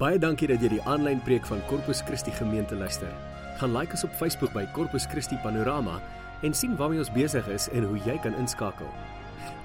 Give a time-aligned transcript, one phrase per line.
[0.00, 3.10] Baie dankie dat jy die aanlyn preek van Corpus Christi gemeente luister.
[3.60, 5.98] Gaan like ons op Facebook by Corpus Christi Panorama
[6.40, 8.88] en sien waarmee ons besig is en hoe jy kan inskakel.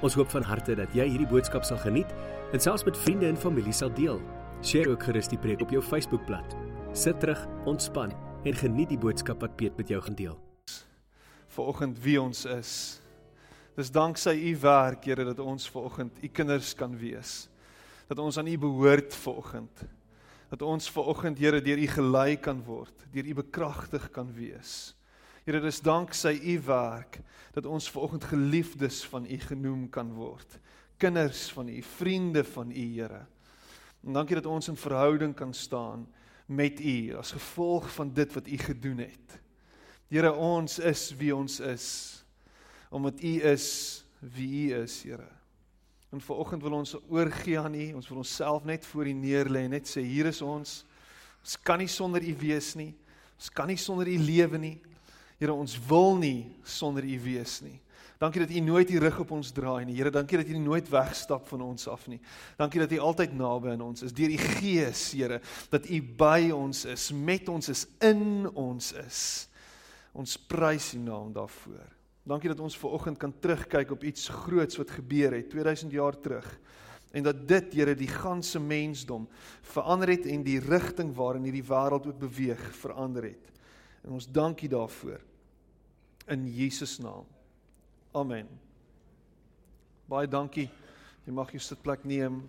[0.03, 2.11] Ons hoop van harte dat jy hierdie boodskap sal geniet
[2.51, 4.19] en selfs met vriende en familie sal deel.
[4.59, 6.59] Deel ook gerus die preek op jou Facebookblad.
[6.91, 8.11] Sit terug, ontspan
[8.43, 10.37] en geniet die boodskap wat Piet met jou gaan deel.
[11.55, 12.71] Vanoggend wie ons is.
[13.79, 17.45] Dis danksy u werk, Here, dat ons vanoggend u kinders kan wees.
[18.11, 19.87] Dat ons aan u behoort vanoggend.
[20.49, 24.95] Dat ons vanoggend, Here, deur u gelei kan word, deur u bekragtig kan wees.
[25.45, 27.19] Here, dis danksy u werk
[27.53, 30.59] dat ons vanoggend geliefdes van u genoem kan word.
[30.97, 33.25] Kinders van u, vriende van u, Here.
[34.05, 36.07] En dankie dat ons in verhouding kan staan
[36.45, 39.39] met U as gevolg van dit wat U gedoen het.
[40.07, 41.87] Here, ons is wie ons is
[42.89, 45.34] omdat U is wie U is, Here.
[46.13, 49.73] En vanoggend wil ons oorgie aan U, ons wil onsself net voor U neerlê en
[49.75, 50.83] net sê hier is ons.
[51.41, 52.93] Ons kan nie sonder U wees nie.
[53.35, 54.75] Ons kan nie sonder U lewe nie.
[55.39, 57.79] Here, ons wil nie sonder U wees nie.
[58.21, 59.97] Dankie dat U nooit U rug op ons draai nie.
[59.97, 62.21] Here, dankie dat U nooit wegstap van ons af nie.
[62.57, 64.15] Dankie dat U altyd naby aan ons is.
[64.15, 69.21] Deur U Gees, Here, dat U by ons is, met ons is, in ons is.
[70.15, 71.94] Ons prys U naam daarvoor.
[72.25, 76.17] Dankie dat ons ver oggend kan terugkyk op iets groots wat gebeur het 2000 jaar
[76.19, 76.47] terug.
[77.13, 79.27] En dat dit, Here, die ganse mensdom
[79.61, 83.51] verander het en die rigting waarin hierdie wêreld ook beweeg verander het.
[84.03, 85.21] En ons dankie daarvoor.
[86.27, 87.27] In Jesus naam.
[88.11, 88.49] Amen.
[90.09, 90.69] Baie dankie.
[91.25, 92.43] Jy mag jou sitplek neem.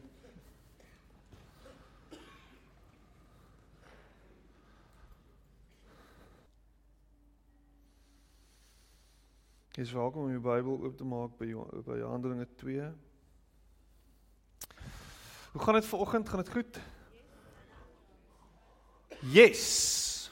[9.76, 11.46] Jy is welkom om jou Bybel oop te maak by
[11.84, 12.84] by Handelinge 2.
[15.52, 16.28] Hoe gaan dit vanoggend?
[16.28, 16.78] Gaan dit goed?
[19.34, 20.30] Yes.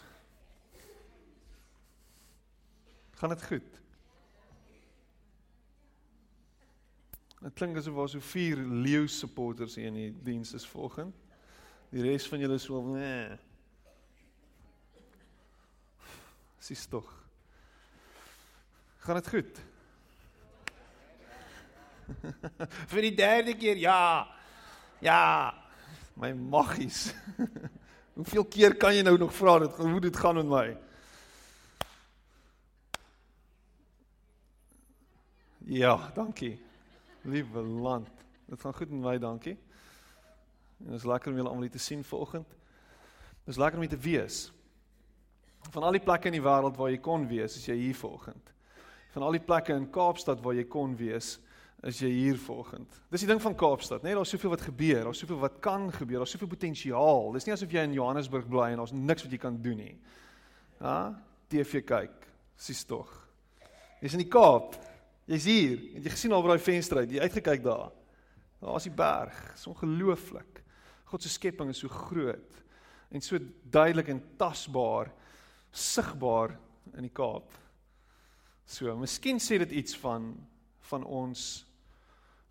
[3.21, 3.77] Gaan dit goed?
[7.43, 11.13] Dit klink asof daar so vier leeu supporters hier in die diens is vanoggend.
[11.93, 13.37] Die res van julle wel nee.
[16.65, 17.13] Sis tog.
[19.05, 19.59] Gaan dit goed?
[22.93, 24.25] Vir die derde keer ja.
[25.05, 25.53] Ja.
[26.17, 27.11] My maggies.
[28.17, 30.65] Hoeveel keer kan jy nou nog vra dit hoe dit gaan met my?
[35.75, 36.55] Ja, dankie.
[37.29, 38.09] Liewe land.
[38.49, 39.59] Dit gaan goed met my, dankie.
[40.81, 42.49] En dit is lekker om julle almal hier te sien vanoggend.
[43.45, 44.41] Dit is lekker om hier te wees.
[45.77, 48.54] Van al die plekke in die wêreld waar jy kon wees, is jy hier vanoggend.
[49.15, 51.37] Van al die plekke in Kaapstad waar jy kon wees,
[51.87, 52.97] is jy hier vanoggend.
[53.13, 56.23] Dis die ding van Kaapstad, nee, daar's soveel wat gebeur, daar's soveel wat kan gebeur,
[56.23, 57.29] daar's soveel potensiaal.
[57.37, 59.95] Dis nie asof jy in Johannesburg bly en daar's niks wat jy kan doen nie.
[60.81, 60.97] Ja,
[61.53, 62.27] TV kyk,
[62.59, 63.13] sies tog.
[64.03, 64.75] Jy's in die Kaap.
[65.31, 65.79] Jy's hier.
[65.95, 67.15] Het jy gesien al by daai venster uit?
[67.15, 67.93] Jy uitgekyk daar.
[68.65, 69.39] Daar's die berg.
[69.53, 70.63] Dit is ongelooflik.
[71.13, 72.63] God se skepping is so groot
[73.15, 73.39] en so
[73.71, 75.13] duidelik en tasbaar,
[75.71, 76.57] sigbaar
[76.97, 77.53] in die Kaap.
[78.65, 80.33] So, miskien sê dit iets van
[80.85, 81.65] van ons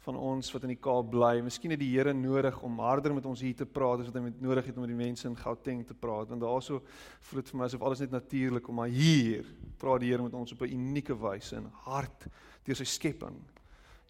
[0.03, 1.37] van ons wat in die Kaap bly.
[1.45, 4.23] Miskien het die Here nodig om harder met ons hier te praat as wat hy
[4.25, 6.27] met nodig het om met die mense in Gauteng te praat.
[6.33, 6.81] Want daarso
[7.29, 9.47] voel dit vir my asof alles net natuurlik om maar hier
[9.79, 12.27] praat die Here met ons op 'n unieke wyse in hart
[12.65, 13.39] deur sy skepping,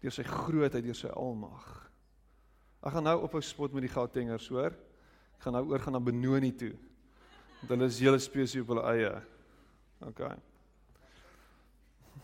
[0.02, 1.90] deur sy grootheid, deur sy almag.
[2.82, 4.74] Ek gaan nou ophou spot met die Gautengers, hoor.
[5.36, 6.74] Ek gaan nou oorgaan na Benoni toe.
[7.60, 9.22] Want hulle is hele spesiaal op hulle eie.
[10.00, 10.53] OK.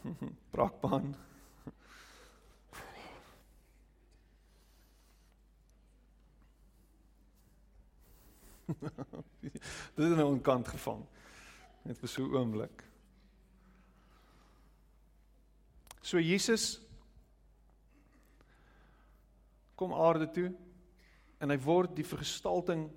[0.53, 1.15] Brakpan.
[9.41, 11.07] Dit het nou 'n kant gevang.
[11.83, 12.85] Net vir so 'n oomblik.
[16.03, 16.81] So Jesus
[19.75, 20.55] kom aarde toe
[21.39, 22.91] en hy word die vergestalting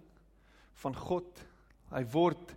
[0.74, 1.46] van God.
[1.92, 2.56] Hy word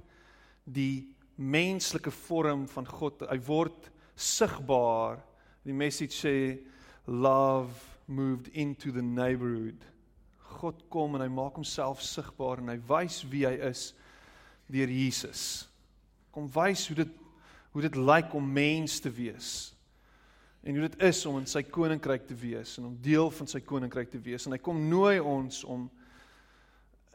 [0.65, 3.21] die menslike vorm van God.
[3.31, 5.21] Hy word sigbaar.
[5.67, 6.59] Die message sê
[7.07, 7.71] love
[8.09, 9.85] moved into the neighborhood.
[10.57, 13.91] God kom en hy maak homself sigbaar en hy wys wie hy is
[14.73, 15.67] deur Jesus.
[16.35, 17.23] Kom wys hoe dit
[17.77, 19.49] hoe dit lyk om mens te wees.
[20.65, 23.61] En hoe dit is om in sy koninkryk te wees en om deel van sy
[23.61, 25.85] koninkryk te wees en hy kom nooi ons om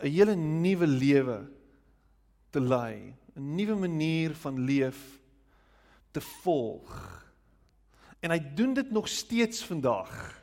[0.02, 1.40] 'n hele nuwe lewe
[2.52, 5.21] te lei, 'n nuwe manier van leef
[6.12, 7.20] te volg.
[8.20, 10.42] En hy doen dit nog steeds vandag.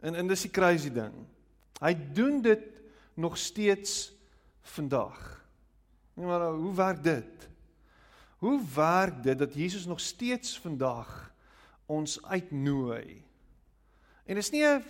[0.00, 1.14] En en dis die crazy ding.
[1.80, 2.80] Hy doen dit
[3.14, 4.12] nog steeds
[4.62, 5.44] vandag.
[6.14, 7.48] Nee maar hoe werk dit?
[8.40, 11.32] Hoe werk dit dat Jesus nog steeds vandag
[11.86, 13.22] ons uitnooi?
[14.24, 14.84] En dit is nie 'n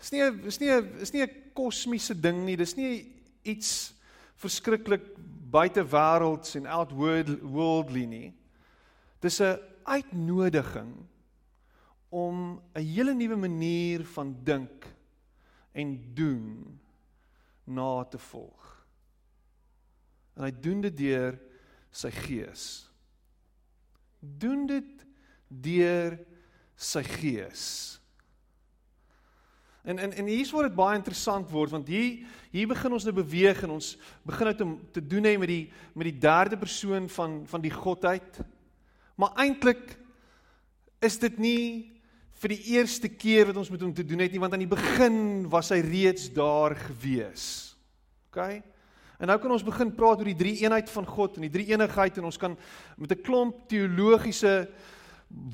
[0.00, 2.56] is nie 'n is nie 'n is nie 'n kosmiese ding nie.
[2.56, 3.12] Dis nie
[3.42, 3.92] iets
[4.34, 5.02] verskriklik
[5.50, 8.34] buite wêrelds en outworldly nie.
[9.20, 11.06] Dis 'n uitnodiging
[12.08, 14.86] om 'n hele nuwe manier van dink
[15.72, 16.80] en doen
[17.64, 18.86] na te volg.
[20.34, 21.38] En hy doen dit deur
[21.90, 22.90] sy gees.
[24.18, 25.06] Doen dit
[25.48, 26.18] deur
[26.76, 27.99] sy gees.
[29.82, 33.14] En en en hier's waar dit baie interessant word want hier hier begin ons nou
[33.16, 33.94] beweeg en ons
[34.28, 34.66] begin nou te
[34.98, 35.62] te doen hê met die
[35.94, 38.42] met die derde persoon van van die godheid.
[39.16, 39.96] Maar eintlik
[41.00, 41.62] is dit nie
[42.40, 44.74] vir die eerste keer wat ons met hom te doen het nie want aan die
[44.74, 47.46] begin was hy reeds daar gewees.
[48.30, 48.60] OK?
[49.20, 51.68] En nou kan ons begin praat oor die drie eenheid van God en die drie
[51.72, 52.56] enigheid en ons kan
[52.96, 54.68] met 'n klomp teologiese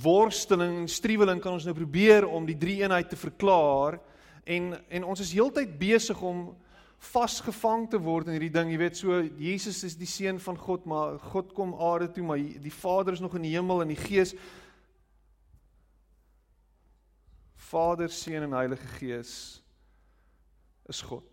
[0.03, 4.01] worsteling en struweling kan ons nou probeer om die drie eenheid te verklaar
[4.47, 6.53] en en ons is heeltyd besig om
[6.99, 10.87] vasgevang te word in hierdie ding, jy weet, so Jesus is die seun van God,
[10.89, 14.01] maar God kom aarde toe, maar die Vader is nog in die hemel en die
[14.01, 14.37] Gees
[17.67, 19.31] Vader, Seun en Heilige Gees
[20.87, 21.27] is God.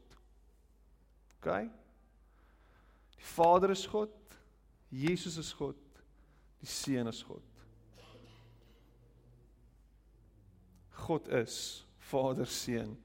[1.38, 1.50] OK?
[3.14, 4.10] Die Vader is God,
[4.90, 5.78] Jesus is God,
[6.58, 7.46] die Seun is God.
[11.06, 12.98] God is Vader, Seun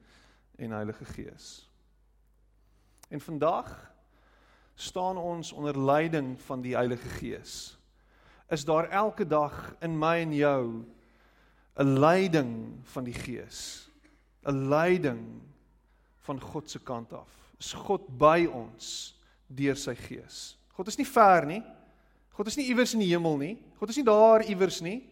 [0.59, 1.69] en Heilige Gees.
[3.09, 3.71] En vandag
[4.75, 7.77] staan ons onder leiding van die Heilige Gees.
[8.49, 10.85] Is daar elke dag in my en jou
[11.79, 13.89] 'n leiding van die Gees.
[14.45, 15.41] 'n Leiding
[16.17, 17.53] van God se kant af.
[17.59, 19.15] Is God by ons
[19.47, 20.57] deur sy Gees.
[20.73, 21.63] God is nie ver nie.
[22.29, 23.55] God is nie iewers in die hemel nie.
[23.79, 25.09] God is nie daar iewers nie.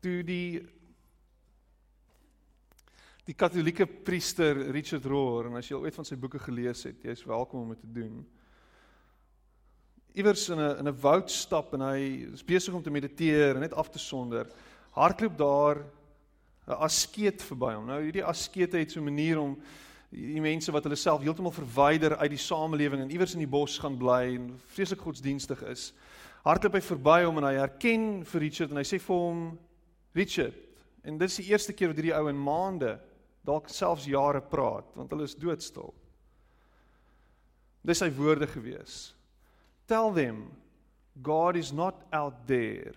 [0.00, 0.60] Toe die
[3.30, 6.98] die katolieke priester Richard Rohr en as jy al ooit van sy boeke gelees het,
[7.04, 8.16] jy is welkom om dit te doen.
[10.18, 13.60] Iewers in 'n in 'n woud stap en hy is besig om te mediteer en
[13.60, 14.50] net af te sonder
[14.90, 15.76] hardloop daar
[16.66, 17.86] 'n askeet verby hom.
[17.86, 19.56] Nou hierdie askete het so 'n manier om
[20.10, 23.78] die mense wat hulle self heeltemal verwyder uit die samelewing en iewers in die bos
[23.78, 25.92] gaan bly en vreeslik godsdienstig is.
[26.42, 29.58] Hardloop hy verby hom en hy herken vir Richard en hy sê vir hom
[30.14, 30.54] Richard
[31.04, 32.98] en dit is die eerste keer wat hierdie ou in maande
[33.50, 35.92] dalk selfs jare praat want hulle is doodstil.
[37.84, 39.10] Dis sy woorde gewees.
[39.90, 40.46] Tell them
[41.20, 42.94] God is not out there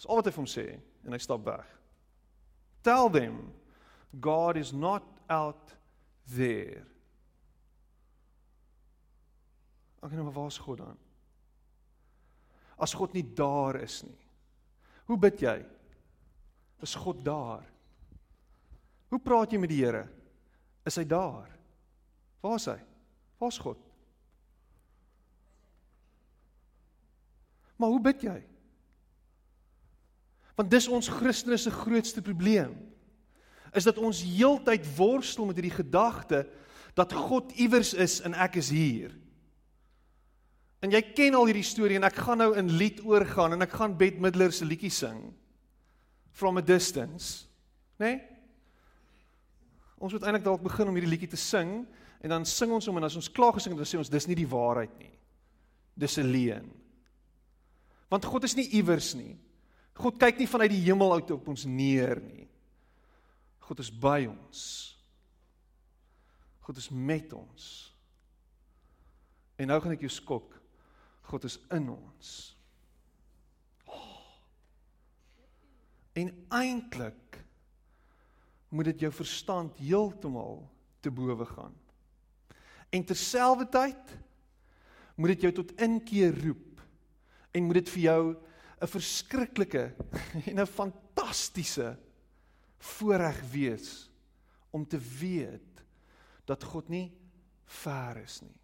[0.00, 0.62] Dis al wat hy vir hom sê
[1.04, 1.72] en hy stap weg.
[2.80, 3.34] Tell them
[4.24, 5.74] God is not out
[6.32, 6.86] there.
[10.00, 10.96] Ek nou maar waar's God dan?
[12.80, 14.16] As God nie daar is nie.
[15.04, 15.58] Hoe bid jy?
[16.80, 17.68] Is God daar?
[19.10, 20.04] Hoe praat jy met die Here?
[20.86, 21.50] Is hy daar?
[22.44, 22.78] Waar's hy?
[23.42, 23.80] Waar's God?
[27.80, 28.38] Maar hoe bid jy?
[30.58, 32.74] Want dis ons Christene se grootste probleem.
[33.76, 36.44] Is dat ons heeltyd worstel met hierdie gedagte
[36.98, 39.14] dat God iewers is en ek is hier.
[40.84, 43.78] En jy ken al hierdie storie en ek gaan nou in lied oorgaan en ek
[43.78, 45.22] gaan Bette Midler se liedjie sing
[46.32, 47.46] from a distance.
[48.00, 48.14] Né?
[48.14, 48.29] Nee?
[50.00, 51.82] Ons moet eintlik dalk begin om hierdie liedjie te sing
[52.20, 54.28] en dan sing ons hom en as ons klaar gesing het dan sê ons dis
[54.30, 55.12] nie die waarheid nie.
[55.94, 56.70] Dis 'n leuen.
[58.08, 59.36] Want God is nie iewers nie.
[59.94, 62.48] God kyk nie vanuit die hemel uit op ons neer nie.
[63.60, 64.96] God is by ons.
[66.60, 67.94] God is met ons.
[69.56, 70.56] En nou gaan ek jou skok.
[71.28, 72.56] God is in ons.
[73.86, 74.16] Oh.
[76.12, 77.44] En eintlik
[78.70, 80.62] moet dit jou verstand heeltemal
[81.02, 81.74] te bowe gaan.
[82.90, 84.18] En terselfdertyd
[85.14, 86.82] moet dit jou tot inkeer roep
[87.50, 88.22] en moet dit vir jou
[88.80, 89.84] 'n verskriklike
[90.50, 91.98] en 'n fantastiese
[92.78, 94.10] voorreg wees
[94.70, 95.84] om te weet
[96.44, 97.12] dat God nie
[97.66, 98.56] ver is nie.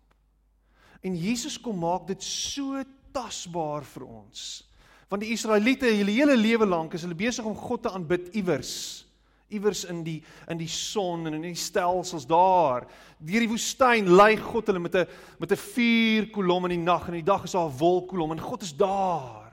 [1.01, 2.83] En Jesus kom maak dit so
[3.13, 4.71] tasbaar vir ons.
[5.09, 9.06] Want die Israeliete hulle hele lewe lank is hulle besig om God te aanbid iewers
[9.49, 12.87] iewers in die in die son en in die stelsels daar
[13.19, 15.07] deur die woestyn lei God hulle met 'n
[15.39, 18.41] met 'n vuurkolom in die nag en in die dag is daar 'n wolkkolom en
[18.41, 19.47] God is daar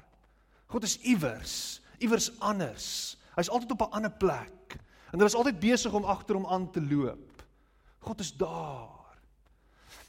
[0.74, 3.14] God is iewers, iewers anders.
[3.38, 4.78] Hy's altyd op 'n ander plek.
[5.12, 7.44] En hulle is altyd besig om agter hom aan te loop.
[8.00, 8.90] God is daar.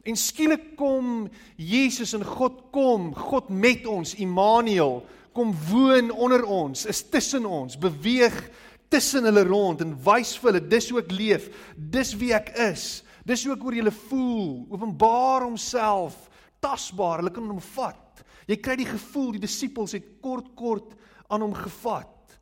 [0.03, 6.87] En skielik kom Jesus en God kom, God met ons, Immanuel, kom woon onder ons,
[6.87, 8.50] is tussen ons, beweeg
[8.95, 13.03] tussen hulle rond en wys vir hulle dis hoe ek leef, dis wie ek is.
[13.25, 16.17] Dis hoe ek oor julle voel, openbaar homself,
[16.63, 18.23] tasbaar, hulle kan hom vat.
[18.45, 20.93] Jy kry die gevoel die disippels het kort kort
[21.33, 22.37] aan hom gevat.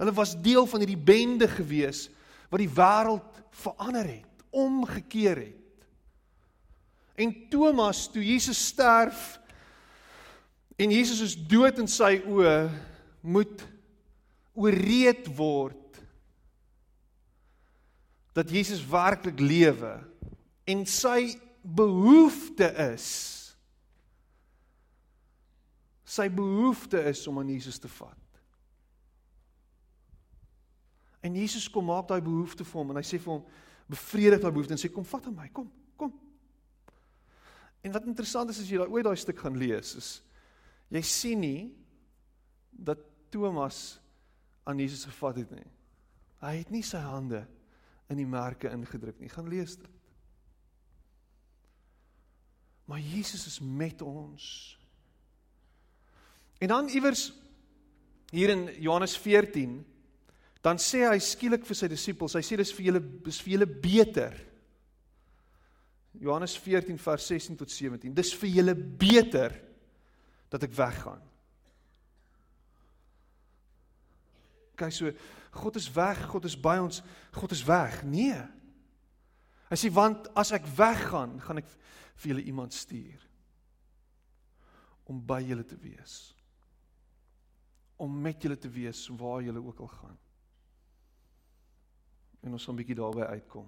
[0.00, 2.08] Hulle was deel van hierdie bende gewees
[2.52, 5.86] wat die wêreld verander het, omgekeer het.
[7.20, 9.38] En Thomas, toe Jesus sterf
[10.80, 12.70] en Jesus is dood in sy oë,
[13.20, 13.64] moet
[14.56, 15.79] ooreed word
[18.36, 19.98] dat Jesus werklik lewe
[20.70, 23.08] en sy behoefte is
[26.10, 28.16] sy behoefte is om aan Jesus te vat.
[31.22, 33.44] En Jesus kom maak daai behoefte vir hom en hy sê vir hom
[33.90, 35.68] bevredig daai behoefte en sê kom vat aan my, kom,
[36.00, 36.10] kom.
[37.84, 40.10] En wat interessant is as jy daai ooit daai stuk gaan lees is
[40.90, 41.68] jy sien nie
[42.74, 42.98] dat
[43.30, 44.00] Thomas
[44.66, 45.66] aan Jesus gevat het nie.
[46.42, 47.44] Hy het nie sy hande
[48.10, 49.30] in die merke ingedruk nie.
[49.30, 49.98] Gaan lees dit.
[52.90, 54.78] Maar Jesus is met ons.
[56.58, 57.30] En dan iewers
[58.30, 59.78] hier in Johannes 14
[60.60, 63.00] dan sê hy skielik vir sy disippels, hy sê dis vir julle
[63.30, 64.34] is vir julle beter.
[66.20, 68.12] Johannes 14 vers 16 tot 17.
[68.12, 69.54] Dis vir julle beter
[70.52, 71.22] dat ek weggaan.
[74.80, 75.12] Kyk so,
[75.50, 77.02] God is weg, God is by ons,
[77.34, 78.02] God is weg.
[78.06, 78.38] Nee.
[79.70, 81.68] Hy sê want as ek weggaan, gaan ek
[82.20, 83.26] vir julle iemand stuur
[85.10, 86.16] om by julle te wees.
[88.00, 90.18] Om met julle te wees waar julle ook al gaan.
[92.40, 93.66] En ons gaan 'n bietjie daarby uitkom.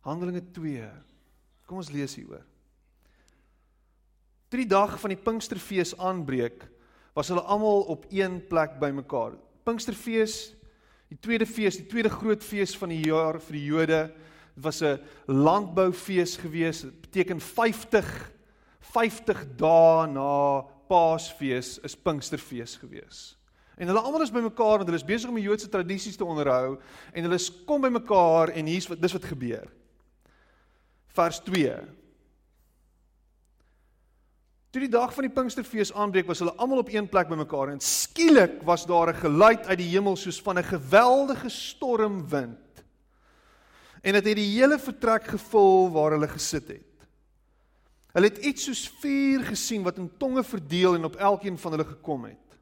[0.00, 0.90] Handelinge 2.
[1.66, 2.44] Kom ons lees hieroor.
[4.48, 6.68] 3 dag van die Pinksterfees aanbreek,
[7.12, 9.34] was hulle almal op een plek bymekaar.
[9.66, 10.54] Pinksterfees,
[11.10, 14.00] die tweede fees, die tweede groot fees van die jaar vir die Jode.
[14.54, 16.82] Dit was 'n landboufees gewees.
[16.82, 18.32] Dit beteken 50
[18.96, 23.36] 50 dae na Paasfees is Pinksterfees gewees.
[23.76, 26.78] En hulle almal is bymekaar want hulle is besig om die Joodse tradisies te onderhou
[27.12, 29.66] en hulle kom bymekaar en hier's wat dis wat gebeur.
[31.16, 31.74] Vers 2
[34.76, 37.78] Toe die dag van die Pinksterfees aanbreek, was hulle almal op een plek bymekaar en
[37.80, 42.84] skielik was daar 'n geluid uit die hemel soos van 'n geweldige stormwind.
[44.02, 47.08] En dit het, het die hele vertrek gevul waar hulle gesit het.
[48.12, 51.84] Hulle het iets soos vuur gesien wat in tonge verdeel en op elkeen van hulle
[51.84, 52.58] gekom het.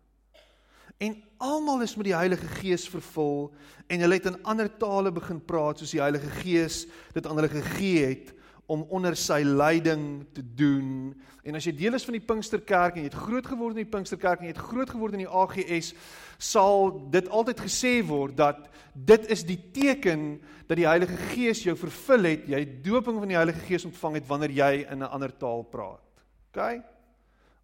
[0.99, 3.53] En almal is met die Heilige Gees vervul
[3.87, 7.49] en hulle het in ander tale begin praat soos die Heilige Gees dit aan hulle
[7.49, 8.35] gegee het
[8.67, 11.13] om onder sy leiding te doen.
[11.45, 13.93] En as jy deel is van die Pinksterkerk en jy het groot geword in die
[13.93, 15.93] Pinksterkerk en jy het groot geword in die AGS,
[16.41, 21.77] sal dit altyd gesê word dat dit is die teken dat die Heilige Gees jou
[21.77, 25.33] vervul het, jy doping van die Heilige Gees ontvang het wanneer jy in 'n ander
[25.37, 26.25] taal praat.
[26.51, 26.83] OK?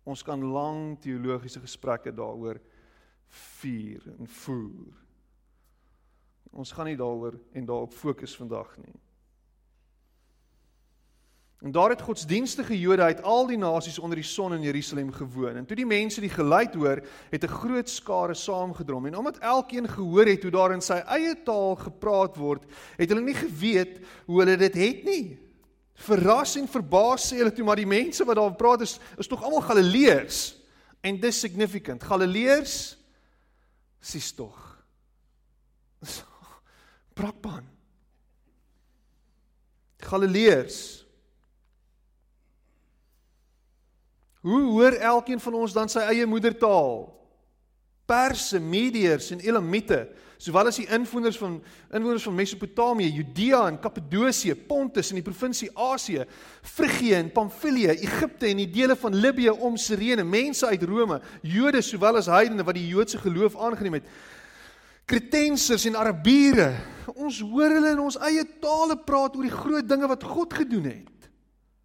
[0.05, 2.61] Ons kan lang teologiese gesprekke daaroor
[3.29, 4.97] vier en voer.
[6.51, 8.97] Ons gaan nie daaroor en daarop fokus vandag nie.
[11.61, 15.57] En daar het godsdienstige Jode uit al die nasies onder die son in Jerusalem gewoon.
[15.57, 19.07] En toe die mense die geluid hoor, het 'n groot skare saamgedrom.
[19.07, 22.65] En omdat elkeen gehoor het hoe daar in sy eie taal gepraat word,
[22.97, 25.39] het hulle nie geweet hoe hulle dit het nie.
[25.95, 29.43] Verras en verbaas sê hulle toe maar die mense wat daar praat is is tog
[29.43, 30.57] almal Galileërs.
[31.01, 32.03] En dis significant.
[32.03, 32.97] Galileërs
[34.01, 34.85] sies tog.
[37.15, 37.69] Brakpan.
[40.11, 41.00] Galileërs
[44.41, 47.09] Hoe hoor elkeen van ons dan sy eie moedertaal?
[48.09, 50.01] Perse, Medeërs en Elamite,
[50.41, 51.59] sowel as die inwoners van
[51.95, 56.25] inwoners van Mesopotamië, Judea en Kappadosie, Pontus en die provinsie Asië,
[56.67, 61.85] Frigië en Pamfilië, Egipte en die dele van Libië om Sirene, mense uit Rome, Jode
[61.87, 64.11] sowel as heidene wat die Joodse geloof aangeneem het.
[65.11, 66.73] Kretensers en Arabiere,
[67.15, 70.87] ons hoor hulle in ons eie tale praat oor die groot dinge wat God gedoen
[70.97, 71.20] het.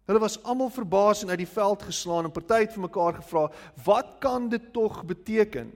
[0.06, 3.52] Hulle was almal verbaas en uit die veld geslaan en party het vir mekaar gevra,
[3.84, 5.72] "Wat kan dit tog beteken?"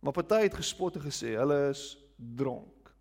[0.00, 2.94] Maar party het gespot en gesê, "Hulle is dronk."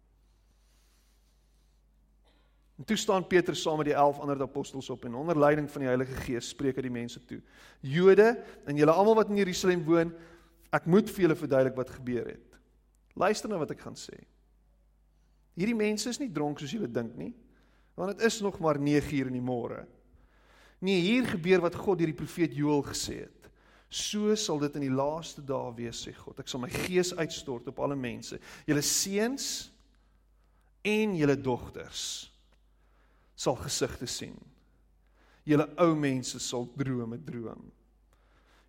[2.78, 5.82] En toe staan Petrus saam met die 11 ander apostels op en onder leiding van
[5.82, 7.42] die Heilige Gees spreek hy die mense toe.
[7.80, 10.14] "Jode en julle almal wat in Jerusalem woon,
[10.72, 12.60] ek moet vir julle verduidelik wat gebeur het.
[13.16, 14.18] Luister na wat ek gaan sê.
[15.56, 17.34] Hierdie mense is nie dronk soos julle dink nie,
[17.96, 19.86] want dit is nog maar 9uur in die môre.
[20.84, 23.50] Nee, hier gebeur wat God deur die profeet Joël gesê het.
[23.90, 26.42] So sal dit in die laaste dae wees, sê God.
[26.42, 28.40] Ek sal my gees uitstort op alle mense.
[28.68, 29.70] Julle seuns
[30.86, 32.04] en julle dogters
[33.36, 34.36] sal gesigte sien.
[35.48, 37.64] Julle ou mense sal drome droom.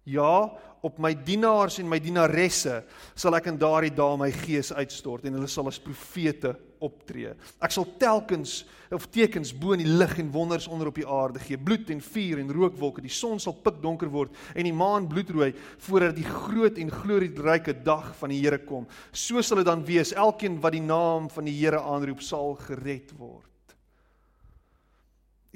[0.07, 0.47] Ja,
[0.87, 2.85] op my dienaars en my dienaresse
[3.19, 6.55] sal ek in daardie dae my gees uitstort en hulle sal as profete
[6.85, 7.33] optree.
[7.63, 8.65] Ek sal telkens
[8.95, 12.03] of tekens bo in die lig en wonders onder op die aarde gee, bloed en
[12.05, 13.03] vuur en rookwolke.
[13.05, 15.53] Die son sal pikdonker word en die maan bloedrooi
[15.89, 18.87] voordat die groot en glorieryke dag van die Here kom.
[19.13, 23.13] So sal dit dan wees, elkeen wat die naam van die Here aanroep, sal gered
[23.19, 23.51] word.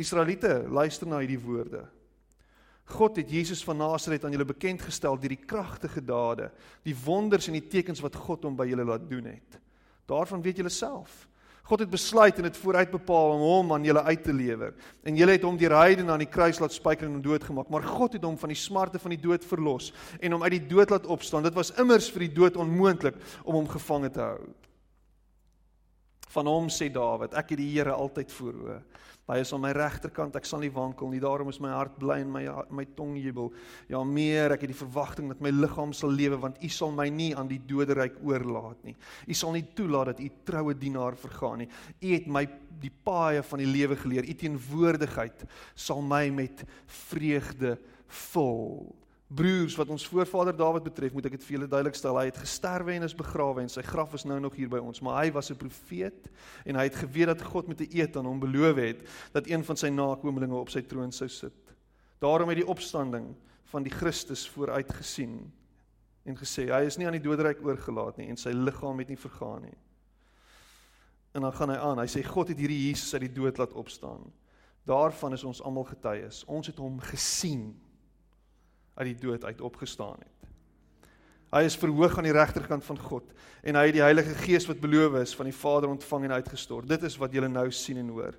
[0.01, 1.85] Israeliete, luister na hierdie woorde.
[2.91, 6.51] God het Jesus van Nasaret aan julle bekend gestel deur die kragtige dade,
[6.87, 9.61] die wonders en die tekens wat God hom by julle laat doen het.
[10.11, 11.27] Daarvan weet julle self.
[11.71, 14.73] God het besluit en dit vooruit bepaal om hom aan julle uit te lewer.
[15.07, 18.17] En julle het hom deur heidene aan die kruis laat spyker en doodgemaak, maar God
[18.19, 21.07] het hom van die smarte van die dood verlos en hom uit die dood laat
[21.07, 21.47] opstaan.
[21.47, 24.51] Dit was immers vir die dood onmoontlik om hom gevange te hou.
[26.31, 28.81] Van hom sê Dawid, ek het die Here altyd voorhou.
[29.31, 31.21] Hy is aan my regterkant, ek sal nie wankel nie.
[31.23, 32.43] Daarom is my hart bly en my
[32.75, 33.53] my tong jubel.
[33.91, 37.07] Ja, meer, ek het die verwagting dat my liggaam sal lewe want U sal my
[37.15, 38.97] nie aan die doderyk oorlaat nie.
[39.27, 41.71] U sal nie toelaat dat U troue dienaar vergaan nie.
[42.01, 42.45] U het my
[42.81, 44.27] die paaie van die lewe geleer.
[44.27, 45.45] U teenwoordigheid
[45.79, 46.65] sal my met
[47.09, 47.77] vreugde
[48.31, 48.91] vul.
[49.31, 52.17] Broers, wat ons voorvader Dawid betref, moet ek dit vir julle duidelik stel.
[52.19, 54.99] Hy het gesterwe en is begrawe en sy graf is nou nog hier by ons,
[55.07, 56.27] maar hy was 'n profeet
[56.67, 59.63] en hy het geweet dat God met 'n eed aan hom beloof het dat een
[59.63, 61.55] van sy nakommelinge op sy troon sou sit.
[62.19, 63.37] Daarom het die opstanding
[63.71, 65.53] van die Christus vooruit gesien
[66.25, 69.17] en gesê hy is nie aan die doderyk oorgelaat nie en sy liggaam het nie
[69.17, 69.79] vergaan nie.
[71.35, 71.99] En dan gaan hy aan.
[71.99, 74.33] Hy sê God het hierdie Jesus uit die dood laat opstaan.
[74.85, 76.45] Daarvan is ons almal getuies.
[76.45, 77.81] Ons het hom gesien
[79.01, 80.37] uit die dood uit opgestaan het.
[81.51, 83.33] Hy is verhoog aan die regterkant van God
[83.67, 86.89] en hy het die Heilige Gees wat beloof is van die Vader ontvang en uitgestort.
[86.89, 88.37] Dit is wat julle nou sien en hoor.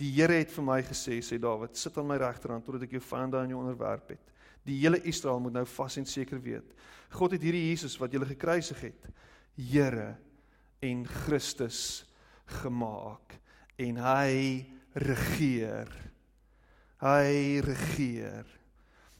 [0.00, 3.02] Die Here het vir my gesê, sê Dawid, sit aan my regterhand totdat ek jou
[3.04, 4.32] vyande aan jou onderwerp het.
[4.64, 6.72] Die hele Israel moet nou vas en seker weet.
[7.12, 9.10] God het hierdie Jesus wat julle gekruisig het,
[9.52, 10.14] Here
[10.80, 12.06] en Christus
[12.62, 13.36] gemaak
[13.76, 14.64] en hy
[14.96, 15.92] regeer
[17.02, 18.46] hy regeer.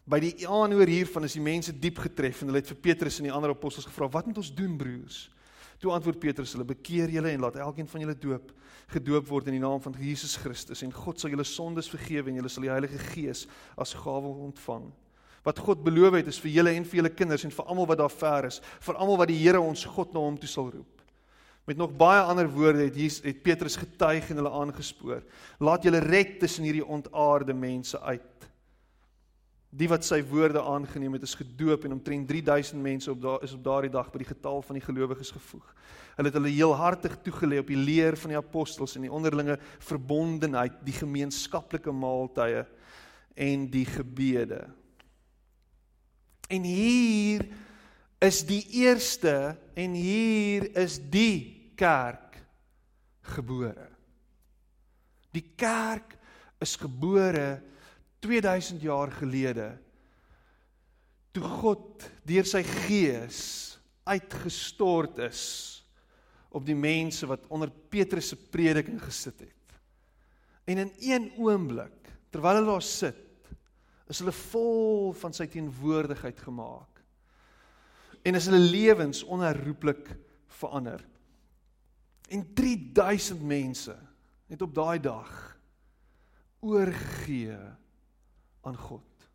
[0.06, 3.28] By die aanhoor hiervan is die mense diep getref en hulle het vir Petrus en
[3.28, 5.28] die ander apostels gevra: "Wat moet ons doen, broers?"
[5.78, 8.52] Toe antwoord Petrus: "Hulle bekeer julle en laat elkeen van julle doop,
[8.88, 12.36] gedoop word in die naam van Jesus Christus en God sal julle sondes vergewe en
[12.36, 14.92] julle sal die Heilige Gees as gawe ontvang."
[15.42, 17.98] Wat God beloof het is vir julle en vir julle kinders en vir almal wat
[17.98, 21.01] daar ver is, vir almal wat die Here ons God na hom toe sal roep.
[21.64, 25.22] Met nog baie ander woorde het Jesus het Petrus getuig en hulle aangespoor.
[25.58, 28.48] Laat julle red tussen hierdie ontaarde mense uit.
[29.72, 33.54] Die wat sy woorde aangeneem het is gedoop en omtrent 3000 mense op daar is
[33.56, 35.64] op daardie dag by die getal van die gelowiges gevoeg.
[36.18, 39.56] Hulle het hulle heel hartig toegelê op die leer van die apostels en die onderlinge
[39.86, 42.66] verbondenheid, die gemeenskaplike maaltye
[43.32, 44.66] en die gebede.
[46.52, 47.46] En hier
[48.22, 52.38] is die eerste en hier is die kerk
[53.34, 53.88] gebore.
[55.34, 56.14] Die kerk
[56.62, 57.62] is gebore
[58.22, 59.72] 2000 jaar gelede
[61.32, 63.40] toe God deur sy gees
[64.04, 65.42] uitgestort is
[66.52, 69.76] op die mense wat onder Petrus se prediking gesit het.
[70.68, 73.48] En in een oomblik terwyl hulle daar sit,
[74.12, 76.91] is hulle vol van sy teenwoordigheid gemaak
[78.22, 81.02] en is hulle lewens onherroepelik verander.
[82.28, 83.96] En 3000 mense
[84.46, 85.30] het op daai dag
[86.60, 87.58] oorgegee
[88.62, 89.28] aan God.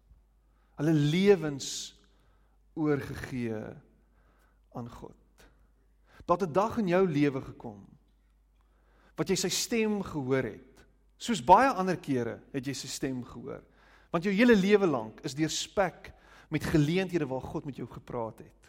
[0.80, 1.98] Hulle lewens
[2.74, 3.60] oorgegee
[4.72, 5.16] aan God.
[6.26, 7.86] Dat 'n dag in jou lewe gekom
[9.18, 10.86] wat jy sy stem gehoor het.
[11.18, 13.64] Soos baie ander kere het jy sy stem gehoor.
[14.14, 16.14] Want jou hele lewe lank is deurspek
[16.54, 18.67] met geleenthede waar God met jou gepraat het.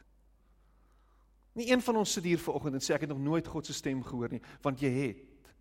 [1.58, 3.74] Nie een van ons sit hier vanoggend en sê ek het nog nooit God se
[3.74, 5.52] stem gehoor nie, want jy het.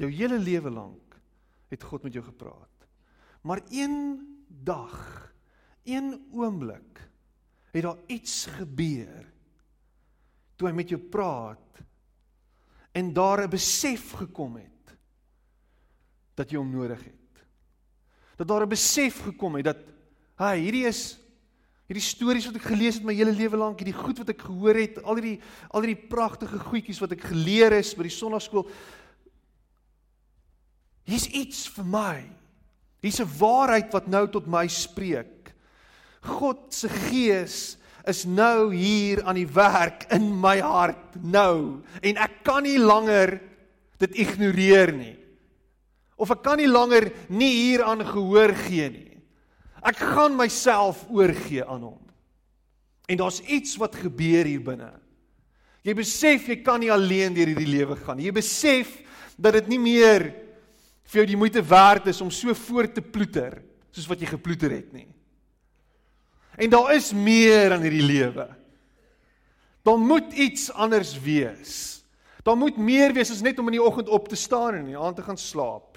[0.00, 1.14] Jou hele lewe lank
[1.70, 2.88] het God met jou gepraat.
[3.46, 4.94] Maar een dag,
[5.86, 7.04] een oomblik
[7.74, 9.30] het daar iets gebeur
[10.56, 11.82] toe hy met jou praat
[12.94, 14.94] en daar 'n besef gekom het
[16.34, 17.46] dat jy hom nodig het.
[18.36, 19.78] Dat daar 'n besef gekom het dat
[20.38, 21.18] hy hierdie is
[21.84, 24.78] Hierdie stories wat ek gelees het my hele lewe lank, hierdie goed wat ek gehoor
[24.80, 25.36] het, al hierdie
[25.68, 28.64] al hierdie pragtige goedjies wat ek geleer is by die sonnaskool.
[31.04, 32.16] Hier's iets vir my.
[33.04, 35.52] Hier's 'n waarheid wat nou tot my spreek.
[36.24, 37.76] God se gees
[38.08, 43.40] is nou hier aan die werk in my hart nou en ek kan nie langer
[43.98, 45.16] dit ignoreer nie.
[46.16, 49.13] Of ek kan nie langer nie hieraan gehoor gee nie.
[49.84, 52.00] Ek gaan myself oorgee aan hom.
[53.06, 54.92] En daar's iets wat gebeur hier binne.
[55.84, 58.30] Jy besef jy kan nie alleen deur hierdie lewe gaan nie.
[58.30, 58.94] Jy besef
[59.36, 60.30] dat dit nie meer
[61.04, 63.60] vir jou die moeite werd is om so voort te ploeter
[63.94, 65.06] soos wat jy geploeter het nie.
[66.56, 68.46] En daar is meer aan hierdie lewe.
[69.84, 72.00] Daar moet iets anders wees.
[72.44, 74.94] Daar moet meer wees as net om in die oggend op te staan en in
[74.94, 75.93] die aand te gaan slaap.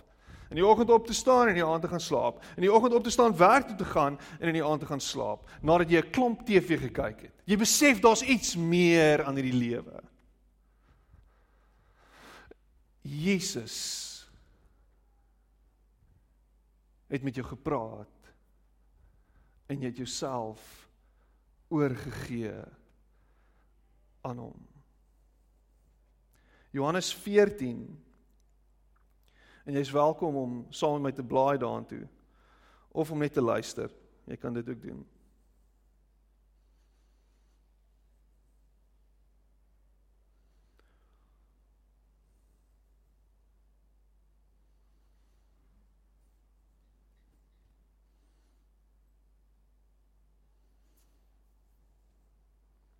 [0.50, 2.44] In die oggend op te staan en in die aand te gaan slaap.
[2.56, 4.86] In die oggend op te staan werk toe te gaan en in die aand te
[4.86, 7.34] gaan slaap nadat jy 'n klomp TV gekyk het.
[7.46, 10.02] Jy besef daar's iets meer aan hierdie lewe.
[13.02, 14.28] Jesus
[17.08, 18.32] het met jou gepraat
[19.68, 20.90] en jy het jouself
[21.68, 22.56] oorgegee
[24.22, 24.68] aan hom.
[26.72, 28.04] Johannes 14
[29.68, 32.06] En jy's welkom om saam met my te blaai daartoe
[32.92, 33.92] of om net te luister.
[34.24, 35.02] Jy kan dit ook doen.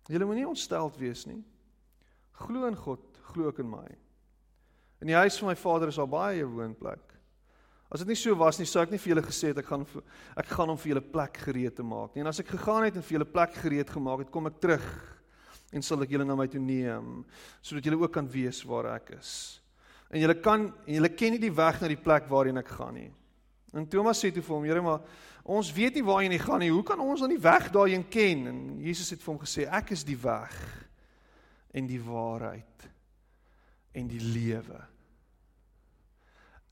[0.08, 1.40] Julle moenie ontsteld wees nie.
[2.44, 3.00] Glo in God,
[3.32, 3.88] glo ook in my.
[4.98, 7.04] In die huis van my vader is al baie woonplek.
[7.88, 9.86] As dit nie so was nie, sou ek nie vir julle gesê het ek gaan
[10.36, 12.24] ek gaan om vir julle plek gereed te maak nie.
[12.24, 14.88] En as ek gegaan het en vir julle plek gereed gemaak het, kom ek terug
[15.72, 17.22] en sal ek julle na my toe neem
[17.62, 19.30] sodat julle ook kan weet waar ek is.
[20.12, 22.94] En julle kan en julle ken nie die weg na die plek waarheen ek gaan
[22.98, 23.08] nie.
[23.76, 25.00] En Thomas sê toe vir hom: "Here, maar
[25.44, 26.70] ons weet nie waarheen jy gaan nie.
[26.72, 29.92] Hoe kan ons dan die weg daarheen ken?" En Jesus het vir hom gesê: "Ek
[29.92, 30.52] is die weg
[31.72, 32.88] en die waarheid
[33.92, 34.80] en die lewe.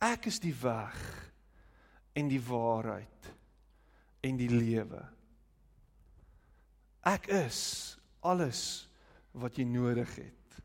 [0.03, 0.97] Ek is die weg
[2.17, 3.31] en die waarheid
[4.27, 5.03] en die lewe.
[7.07, 7.61] Ek is
[8.27, 8.61] alles
[9.37, 10.61] wat jy nodig het.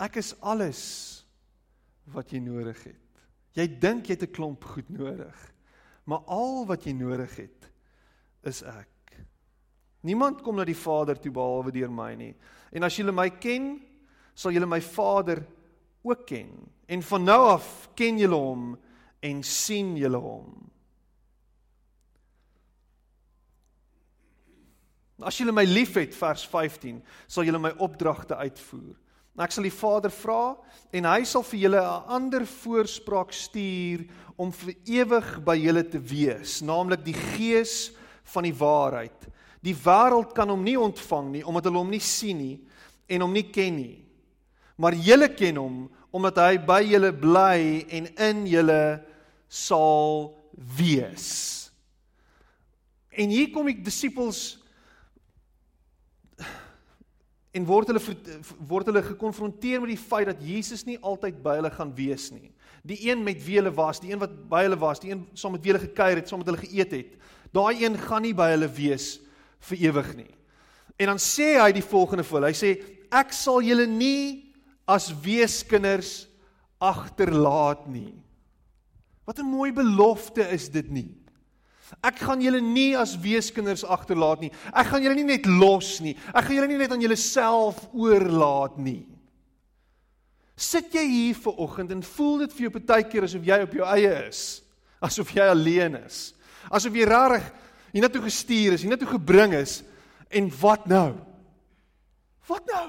[0.00, 0.82] Ek is alles
[2.14, 3.00] wat jy nodig het.
[3.54, 5.36] Jy dink jy het 'n klomp goed nodig,
[6.04, 7.70] maar al wat jy nodig het
[8.42, 8.88] is ek.
[10.02, 12.34] Niemand kom na die Vader toe behalwe deur my nie.
[12.72, 13.80] En as jy my ken,
[14.34, 15.42] sal julle my Vader
[16.04, 16.50] ook ken.
[16.86, 18.74] En van nou af ken julle hom
[19.24, 20.50] en sien julle hom.
[25.24, 26.98] As julle my liefhet vers 15,
[27.30, 28.92] sal julle my opdragte uitvoer.
[29.40, 30.54] Ek sal die Vader vra
[30.94, 34.04] en hy sal vir julle 'n ander voorspraak stuur
[34.36, 37.90] om vir ewig by julle te wees, naamlik die Gees
[38.22, 39.26] van die waarheid.
[39.62, 42.60] Die wêreld kan hom nie ontvang nie omdat hulle hom nie sien nie
[43.08, 44.03] en hom nie ken nie
[44.76, 45.76] maar julle ken hom
[46.14, 48.82] omdat hy by julle bly en in julle
[49.50, 50.30] sal
[50.78, 51.30] wees.
[53.14, 54.56] En hier kom die disippels
[57.54, 58.02] en word hulle
[58.66, 62.50] word hulle gekonfronteer met die feit dat Jesus nie altyd by hulle gaan wees nie.
[62.84, 65.54] Die een met wie hulle was, die een wat by hulle was, die een saam
[65.54, 67.12] met wie hulle gekuier het, saam met hulle geëet het,
[67.54, 69.14] daai een gaan nie by hulle wees
[69.70, 70.32] vir ewig nie.
[70.98, 72.50] En dan sê hy die volgende vir hulle.
[72.52, 72.74] Hy sê
[73.14, 74.43] ek sal julle nie
[74.86, 76.26] as weeskinders
[76.82, 78.14] agterlaat nie.
[79.24, 81.14] Wat 'n mooi belofte is dit nie?
[82.02, 84.50] Ek gaan julle nie as weeskinders agterlaat nie.
[84.72, 86.16] Ek gaan julle nie net los nie.
[86.34, 89.06] Ek gaan julle nie net aan julleself oorlaat nie.
[90.56, 93.86] Sit jy hier ver oggend en voel dit vir jou partykeer asof jy op jou
[93.86, 94.62] eie is?
[95.02, 96.34] Asof jy alleen is?
[96.70, 97.52] Asof jy rarig
[97.92, 99.82] hiernatoe gestuur is, hiernatoe gebring is
[100.30, 101.14] en wat nou?
[102.48, 102.86] Wat nou?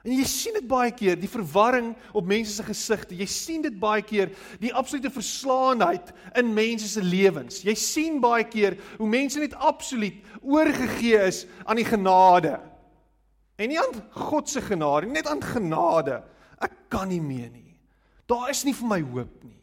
[0.00, 3.16] En jy sien dit baie keer, die verwarring op mense se gesigte.
[3.18, 4.32] Jy sien dit baie keer,
[4.62, 6.08] die absolute verslaanheid
[6.40, 7.60] in mense se lewens.
[7.66, 12.56] Jy sien baie keer hoe mense net absoluut oorgegee is aan die genade.
[13.60, 16.22] En nie aan God se genade, net aan genade.
[16.64, 17.76] Ek kan nie meer nie.
[18.30, 19.58] Daar is nie vir my hoop nie.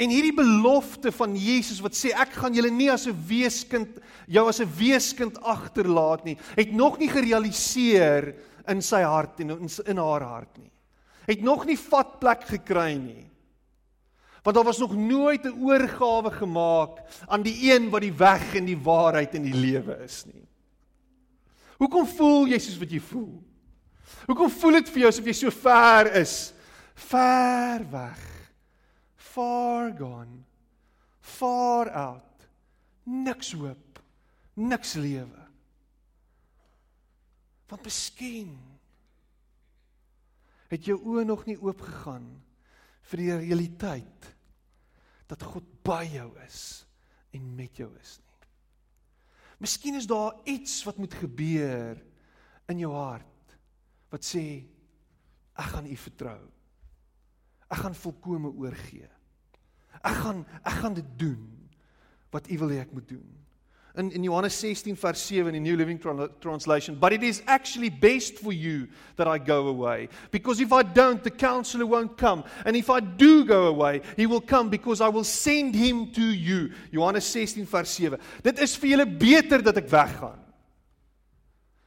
[0.00, 4.48] En hierdie belofte van Jesus wat sê ek gaan julle nie as 'n weeskind jou
[4.48, 8.34] as 'n weeskind agterlaat nie, het nog nie gerealiseer
[8.68, 10.70] in sy hart en in, in haar hart nie.
[11.26, 13.26] Het nog nie vat plek gekry nie.
[14.42, 18.64] Want daar was nog nooit 'n oorgawe gemaak aan die een wat die weg en
[18.64, 20.46] die waarheid en die lewe is nie.
[21.78, 23.42] Hoekom voel jy soos wat jy voel?
[24.26, 26.52] Hoekom voel dit vir jou asof jy so ver is?
[26.94, 28.50] Ver weg.
[29.16, 30.44] Far gone.
[31.20, 32.46] Far out.
[33.04, 33.98] Niks hoop.
[34.54, 35.41] Niks lewe.
[37.72, 38.52] Want miskien
[40.68, 42.26] het jou oë nog nie oop gegaan
[43.08, 44.28] vir die realiteit
[45.30, 46.60] dat God by jou is
[47.32, 48.28] en met jou is nie.
[49.64, 52.00] Miskien is daar iets wat moet gebeur
[52.68, 53.56] in jou hart
[54.12, 54.44] wat sê
[55.56, 56.40] ek gaan U vertrou.
[57.72, 59.08] Ek gaan volkome oorgee.
[60.02, 61.46] Ek gaan ek gaan dit doen
[62.34, 63.32] wat U wil hê ek moet doen
[63.96, 66.00] in in Johannes 16 vers 7 in die New Living
[66.40, 70.08] Translation but it is actually best for you that I go away.
[70.30, 72.44] Because if I don't the counselor won't come.
[72.64, 76.22] And if I do go away he will come because I will send him to
[76.22, 76.70] you.
[76.90, 80.40] Johannes 16 vers 7 Dit is vir julle beter dat ek weggaan.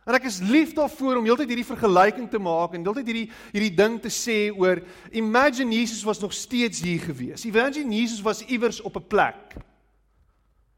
[0.06, 3.74] En ek is lief daarvoor om heeltyd hierdie vergelyking te maak en heeltyd hierdie hierdie
[3.74, 4.84] ding te sê oor
[5.18, 7.48] imagine Jesus was nog steeds hier gewees.
[7.50, 9.58] Imagine Jesus was iewers op 'n plek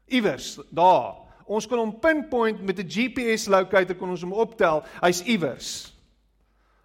[0.08, 1.14] iewers daar.
[1.48, 4.84] Ons kon hom pinpoint met 'n GPS locator kon ons hom optel.
[5.00, 5.92] Hy's iewers.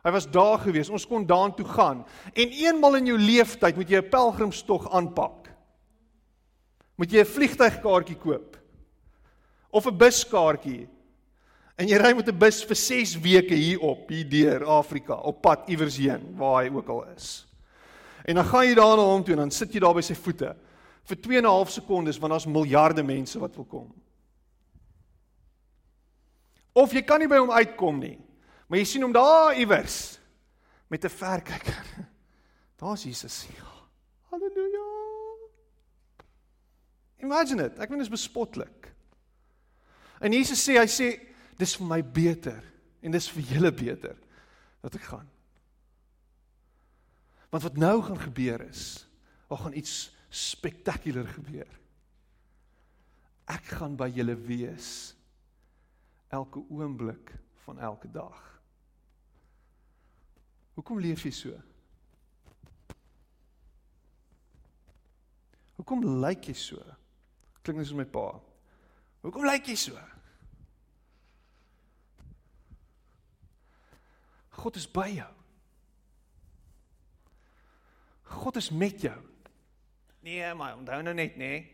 [0.04, 0.90] Hy was daar gewees.
[0.90, 2.06] Ons kon daartoe gaan.
[2.34, 5.50] En eenmal in jou lewenstyd moet jy 'n pelgrimstog aanpak.
[6.96, 8.58] Moet jy 'n vliegtuigkaartjie koop
[9.70, 10.88] of 'n buskaartjie.
[11.76, 15.42] En jy ry met 'n bus vir 6 weke hier op, hier deur Afrika, op
[15.42, 17.48] pad iewers heen waar hy ook al is.
[18.26, 20.16] En dan gaan jy daar na hom toe en dan sit jy daar by sy
[20.16, 20.56] voete
[21.04, 23.94] vir 2 en 'n half sekondes want daar's miljarde mense wat wil kom.
[26.74, 28.18] Of jy kan nie by hom uitkom nie.
[28.68, 30.20] Maar jy sien hom daar iewers
[30.88, 31.86] met 'n verkyker.
[32.84, 33.48] Daar's Jesus.
[33.56, 33.70] Ja.
[34.22, 34.88] Halleluja.
[37.18, 37.80] Imagine dit.
[37.80, 38.92] Ek meen dit is bespotlik.
[40.20, 41.08] En Jesus sê hy sê
[41.58, 42.64] dis vir my beter
[43.02, 44.18] en dis vir julle beter
[44.82, 45.30] dat ek gaan.
[47.54, 49.08] Want wat nou gaan gebeur is,
[49.48, 51.70] daar gaan iets spektakulêr gebeur.
[53.54, 54.88] Ek gaan by julle wees
[56.34, 57.36] elke oomblik
[57.68, 58.40] van elke dag.
[60.74, 61.60] Hoekom leef jy so?
[65.78, 66.82] Hoekom lyk jy so?
[67.62, 68.26] Klink net soos my pa.
[69.22, 70.02] Hoekom lyk jy so?
[74.64, 75.30] God is by jou.
[78.34, 79.20] God is met jou.
[80.24, 81.48] Nee, maar onthou nou net, nê.
[81.48, 81.72] Nee,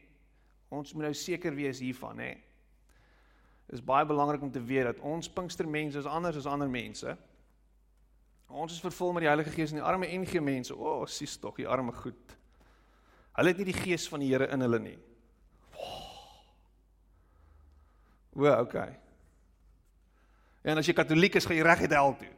[0.73, 2.29] ons moet nou seker wees hiervan, nê.
[2.33, 2.45] Nee.
[3.69, 7.17] Is baie belangrik om te weet dat ons Pinkstermense is anders as ander mense.
[8.49, 11.37] Ons is vervul met die Heilige Gees en die arme NG mense, o, oh, sies
[11.37, 12.33] tog, die arme goed.
[13.37, 14.97] Hulle het nie die gees van die Here in hulle nie.
[18.33, 18.89] O, okay.
[20.65, 22.33] En as jy katoliek is, gaan jy reg uit hel toe.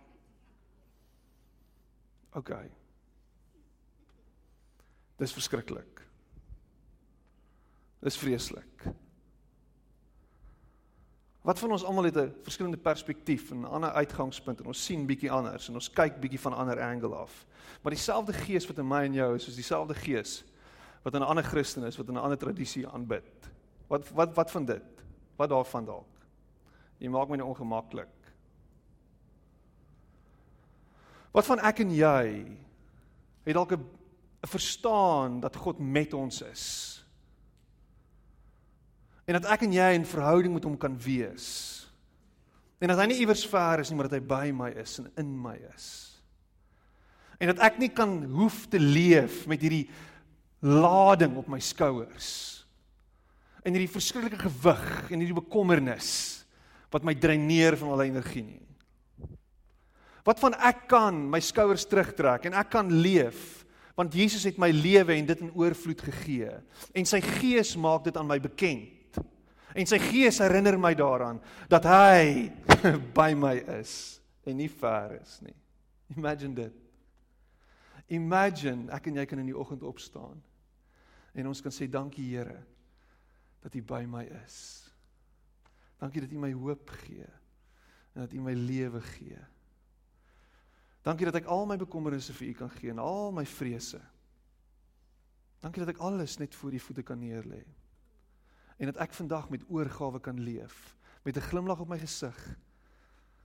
[2.42, 2.68] Okay.
[5.20, 6.01] Dis verskriklik.
[8.02, 8.90] Dis vreeslik.
[11.42, 15.06] Wat van ons almal het 'n verskillende perspektief en 'n ander uitgangspunt en ons sien
[15.06, 17.46] bietjie anders en ons kyk bietjie van 'n ander angle af.
[17.82, 20.44] Maar dieselfde gees wat in my en jou is, is dieselfde gees
[21.02, 23.52] wat in 'n ander Christen is wat in 'n ander tradisie aanbid.
[23.88, 25.04] Wat wat wat van dit?
[25.36, 26.18] Wat daarvan dalk?
[26.98, 28.34] Jy maak my nou ongemaklik.
[31.32, 32.58] Wat van ek en jy
[33.44, 33.86] het dalk 'n
[34.42, 37.01] verstaan dat God met ons is
[39.32, 41.48] en dat ek en jy in verhouding met hom kan wees.
[42.84, 45.08] En dat hy nie iewers ver is nie, maar dat hy by my is en
[45.22, 45.88] in my is.
[47.40, 49.86] En dat ek nie kan hoef te leef met hierdie
[50.60, 52.28] lading op my skouers.
[53.64, 56.12] En hierdie verskriklike gewig en hierdie bekommernis
[56.92, 58.66] wat my dreineer van al energie nie.
[60.28, 63.62] Wat van ek kan my skouers terugtrek en ek kan leef
[63.96, 66.52] want Jesus het my lewe en dit in oorvloed gegee
[66.98, 69.01] en sy gees maak dit aan my bekend.
[69.76, 71.40] En sy gees herinner my daaraan
[71.72, 72.52] dat hy
[73.18, 75.56] by my is en nie ver is nie.
[76.18, 76.78] Imagine dit.
[78.12, 80.42] Imagine ek en jy kan in die oggend opstaan
[81.32, 82.60] en ons kan sê dankie Here
[83.64, 84.58] dat U by my is.
[86.02, 87.28] Dankie dat U my hoop gee
[88.12, 89.40] en dat U my lewe gee.
[91.06, 94.02] Dankie dat ek al my bekommernisse vir U kan gee en al my vrese.
[95.62, 97.62] Dankie dat ek alles net voor U voete kan neerlê
[98.82, 102.40] en dat ek vandag met oorgawe kan leef met 'n glimlag op my gesig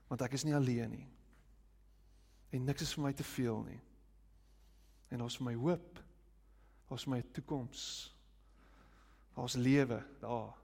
[0.09, 1.09] want ek is nie alleen nie
[2.51, 3.81] en niks is vir my te veel nie
[5.11, 6.07] en ons vir my hoop
[6.87, 8.14] Daar's my toekoms.
[9.35, 10.55] Daar's lewe daar.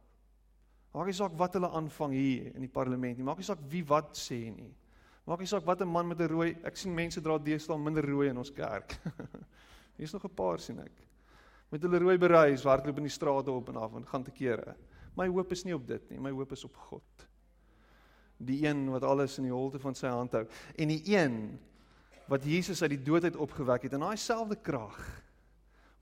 [0.93, 3.27] Maak nie saak wat hulle aanvang hier in die parlement nie.
[3.27, 4.71] Maak nie saak wie wat sê nie.
[5.27, 8.05] Maak nie saak wat 'n man met 'n rooi, ek sien mense dra deesdae minder
[8.05, 8.99] rooi in ons kerk.
[9.97, 10.93] Hier's nog 'n paar sien ek.
[11.73, 14.77] Met hulle rooi bereis hardloop in die strate op en af en gaan te kere.
[15.17, 17.27] My hoop is nie op dit nie, my hoop is op God.
[18.43, 20.45] Die een wat alles in die holte van sy hand hou
[20.77, 21.37] en die een
[22.31, 25.01] wat Jesus uit die dood uit opgewek het en daai selfde krag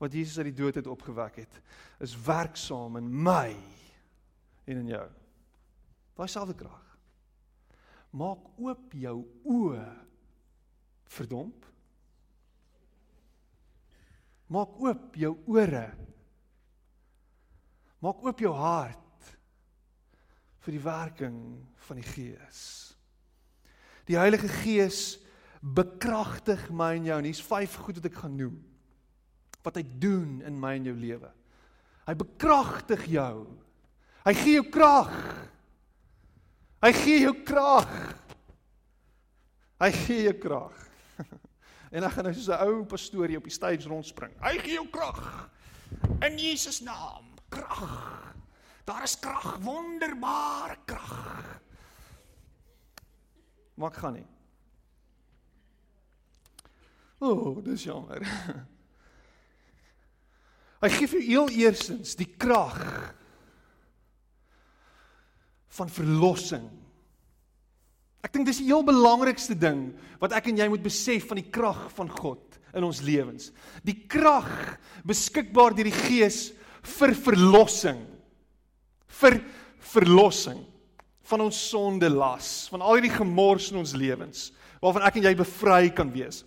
[0.01, 1.59] wat Jesus uit die dood uit opgewek het,
[2.01, 3.53] is werksaam in my
[4.65, 5.07] en in jou.
[6.17, 6.87] Daai selfde krag.
[8.17, 9.85] Maak oop jou oë
[11.13, 11.69] verdomp.
[14.51, 15.87] Maak oop jou ore.
[18.03, 19.35] Maak oop jou hart
[20.65, 21.37] vir die werking
[21.87, 22.63] van die Gees.
[24.11, 25.21] Die Heilige Gees
[25.61, 28.59] bekragtig my en jou en hier's vyf goed wat ek gaan noem
[29.61, 31.29] wat hy doen in my en jou lewe.
[32.09, 33.45] Hy bekragtig jou.
[34.25, 35.13] Hy gee jou krag.
[36.81, 37.93] Hy gee jou krag.
[39.81, 40.79] Hy gee jou krag.
[41.91, 44.33] En dan gaan hy soos 'n ou pastorie op die stage rondspring.
[44.41, 45.51] Hy gee jou krag.
[46.23, 48.35] In Jesus naam, krag.
[48.85, 51.61] Daar is krag, wonderbare krag.
[53.75, 54.27] Maak gaan nie.
[57.19, 58.23] O, oh, dis jammer.
[60.81, 62.79] Hy gee vir heel eersins die krag
[65.77, 66.71] van verlossing.
[68.25, 71.51] Ek dink dis die heel belangrikste ding wat ek en jy moet besef van die
[71.53, 73.51] krag van God in ons lewens.
[73.83, 74.51] Die krag
[75.09, 76.51] beskikbaar deur die Gees
[76.99, 78.03] vir verlossing.
[79.21, 79.41] Vir
[79.91, 80.61] verlossing
[81.31, 85.35] van ons sonde las, van al hierdie gemors in ons lewens waarvan ek en jy
[85.37, 86.41] bevry kan wees.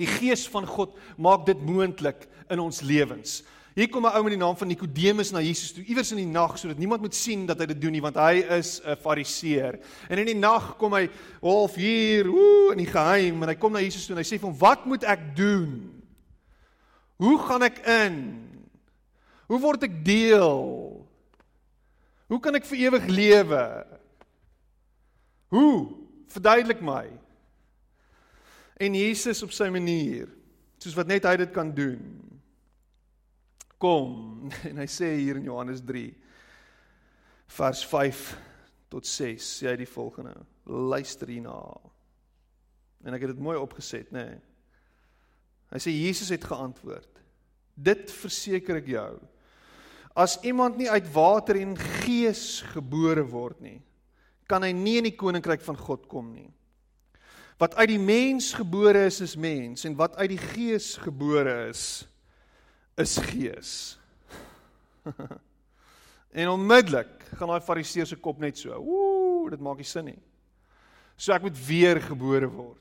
[0.00, 3.42] Die Gees van God maak dit moontlik in ons lewens.
[3.74, 6.26] Hier kom 'n ou met die naam van Nikodemus na Jesus toe, iewers in die
[6.26, 9.80] nag sodat niemand moet sien dat hy dit doen nie, want hy is 'n Fariseer.
[10.08, 11.08] En in die nag kom hy
[11.40, 14.38] half hier, ooh, in die geheim en hy kom na Jesus toe en hy sê
[14.38, 16.02] vir hom: "Wat moet ek doen?
[17.16, 18.48] Hoe gaan ek in?
[19.48, 21.06] Hoe word ek deel?
[22.28, 23.86] Hoe kan ek vir ewig lewe?
[25.48, 25.96] Hoe?
[26.28, 27.08] Verduidelik my."
[28.76, 30.28] En Jesus op sy manier,
[30.78, 32.31] soos wat net hy dit kan doen,
[33.82, 34.14] kom.
[34.70, 36.06] En hy sê hier in Johannes 3
[37.52, 38.22] vers 5
[38.92, 40.32] tot 6 sê hy die volgende.
[40.70, 41.58] Luister hierna.
[43.02, 44.24] En ek het dit mooi opgeset nê.
[44.30, 44.40] Nee.
[45.72, 47.20] hy sê Jesus het geantwoord
[47.72, 49.10] dit verseker ek jou
[50.12, 53.78] as iemand nie uit water en gees gebore word nie
[54.50, 56.50] kan hy nie in die koninkryk van God kom nie.
[57.56, 62.02] Wat uit die mens gebore is is mens en wat uit die gees gebore is
[63.00, 63.72] is gees.
[66.40, 68.76] en onmiddellik gaan daai fariseer se kop net so.
[68.76, 70.20] Ooh, dit maak nie sin nie.
[71.16, 72.78] So ek moet weer gebore word.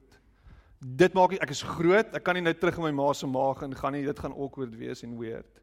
[0.82, 3.62] Dit maak ek is groot, ek kan nie nou terug in my ma se maag
[3.68, 5.60] en gaan nie, dit gaan awkward wees en weird.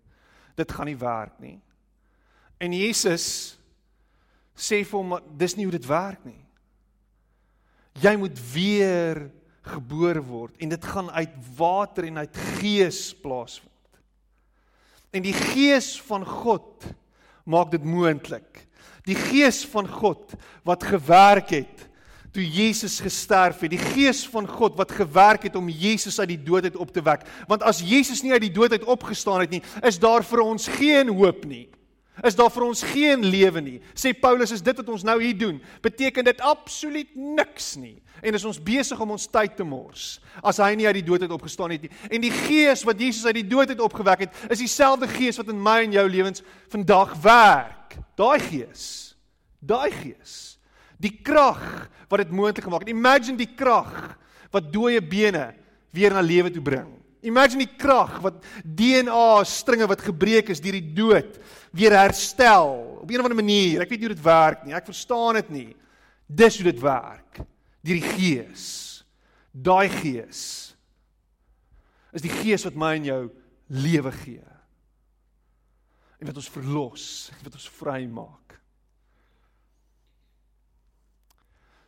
[0.58, 1.56] Dit gaan nie werk nie.
[2.62, 3.56] En Jesus
[4.58, 6.40] sê vir hom dis nie hoe dit werk nie.
[7.98, 9.24] Jy moet weer
[9.68, 13.74] gebore word en dit gaan uit water en uit gees plaasvind.
[15.10, 16.86] En die gees van God
[17.48, 18.66] maak dit moontlik.
[19.08, 20.34] Die gees van God
[20.68, 21.86] wat gewerk het
[22.32, 23.72] toe Jesus gesterf het.
[23.72, 27.02] Die gees van God wat gewerk het om Jesus uit die dood uit op te
[27.02, 27.24] wek.
[27.48, 30.68] Want as Jesus nie uit die dood uit opgestaan het nie, is daar vir ons
[30.76, 31.66] geen hoop nie
[32.26, 33.78] is daar vir ons geen lewe nie.
[33.94, 37.96] Sê Paulus is dit wat ons nou hier doen, beteken dit absoluut niks nie.
[38.22, 41.22] En is ons besig om ons tyd te mors as hy nie uit die dood
[41.22, 41.92] uit opgestaan het nie.
[42.10, 45.50] En die gees wat Jesus uit die dood uit opgewek het, is dieselfde gees wat
[45.52, 47.98] in my en jou lewens vandag werk.
[48.18, 49.14] Daai gees.
[49.58, 50.58] Daai gees.
[50.98, 51.62] Die krag
[52.10, 52.94] wat dit moontlik gemaak het.
[52.94, 54.16] Imagine die krag
[54.54, 55.52] wat dooie bene
[55.94, 56.90] weer na lewe toe bring.
[57.26, 61.38] Imagine die krag wat DNA stringe wat gebreek is deur die dood
[61.74, 63.82] weer herstel op 'n of ander manier.
[63.82, 64.74] Ek weet nie hoe dit werk nie.
[64.74, 65.76] Ek verstaan dit nie.
[66.26, 67.40] Dis hoe dit werk.
[67.82, 69.04] Deur die Gees.
[69.52, 70.68] Daai Gees
[72.12, 73.30] is die Gees wat my en jou
[73.68, 74.44] lewe gee.
[76.18, 78.56] En wat ons verlos, wat ons vry maak.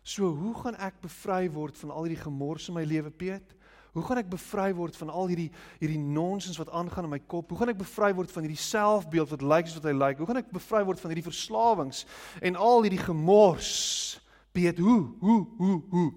[0.03, 3.55] So, hoe gaan ek bevry word van al hierdie gemors in my lewe, Piet?
[3.93, 7.51] Hoe gaan ek bevry word van al hierdie hierdie nonsens wat aangaan in my kop?
[7.51, 10.18] Hoe gaan ek bevry word van hierdie selfbeeld wat lyk soos wat hy lyk?
[10.22, 12.05] Hoe gaan ek bevry word van hierdie verslawings
[12.41, 14.20] en al hierdie gemors?
[14.55, 15.03] Piet, hoe?
[15.20, 15.41] Hoe?
[15.59, 15.78] Hoe?
[15.91, 16.11] Hoe?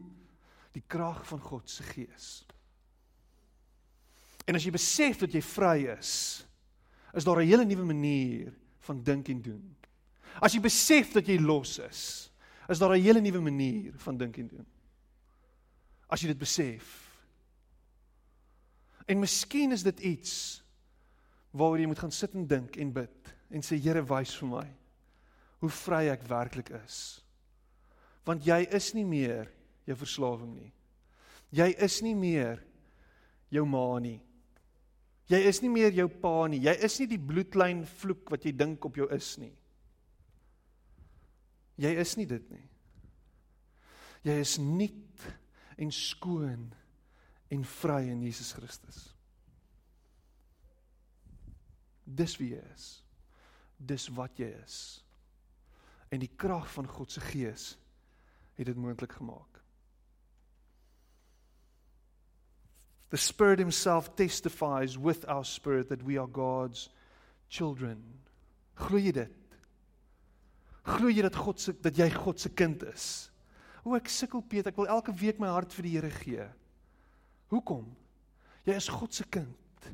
[0.73, 2.45] Die krag van God se gees.
[4.45, 6.43] En as jy besef dat jy vry is,
[7.13, 9.75] is daar 'n hele nuwe manier van dink en doen.
[10.41, 12.29] As jy besef dat jy los is,
[12.69, 14.65] is daar 'n hele nuwe manier van dink en doen.
[16.09, 17.02] As jy dit besef.
[19.07, 20.35] En miskien is dit iets
[21.51, 24.67] waaroor jy moet gaan sit en dink en bid en sê Here wys vir my
[25.63, 27.23] hoe vry ek werklik is.
[28.27, 29.47] Want jy is nie meer
[29.87, 30.71] jou verslawing nie.
[31.55, 32.59] Jy is nie meer
[33.53, 34.19] jou ma nie.
[35.31, 36.59] Jy is nie meer jou pa nie.
[36.65, 39.53] Jy is nie die bloedlyn vloek wat jy dink op jou is nie.
[41.79, 42.65] Jy is nie dit nie.
[44.27, 45.27] Jy is nuut
[45.79, 46.67] en skoon
[47.53, 49.13] en vry in Jesus Christus.
[52.03, 52.87] Dis wie jy is.
[53.77, 54.77] Dis wat jy is.
[56.13, 57.73] En die krag van God se gees
[58.57, 59.61] het dit moontlik gemaak.
[63.13, 66.89] The Spirit himself testifies with our spirit that we are God's
[67.49, 68.01] children.
[68.75, 69.57] Glo jy dit?
[70.83, 73.29] Glo jy dat God se dat jy God se kind is?
[73.85, 76.49] O ek sukkel Piet, ek wil elke week my hart vir die Here gee.
[77.51, 77.85] Hoekom?
[78.63, 79.89] Jy is God se kind.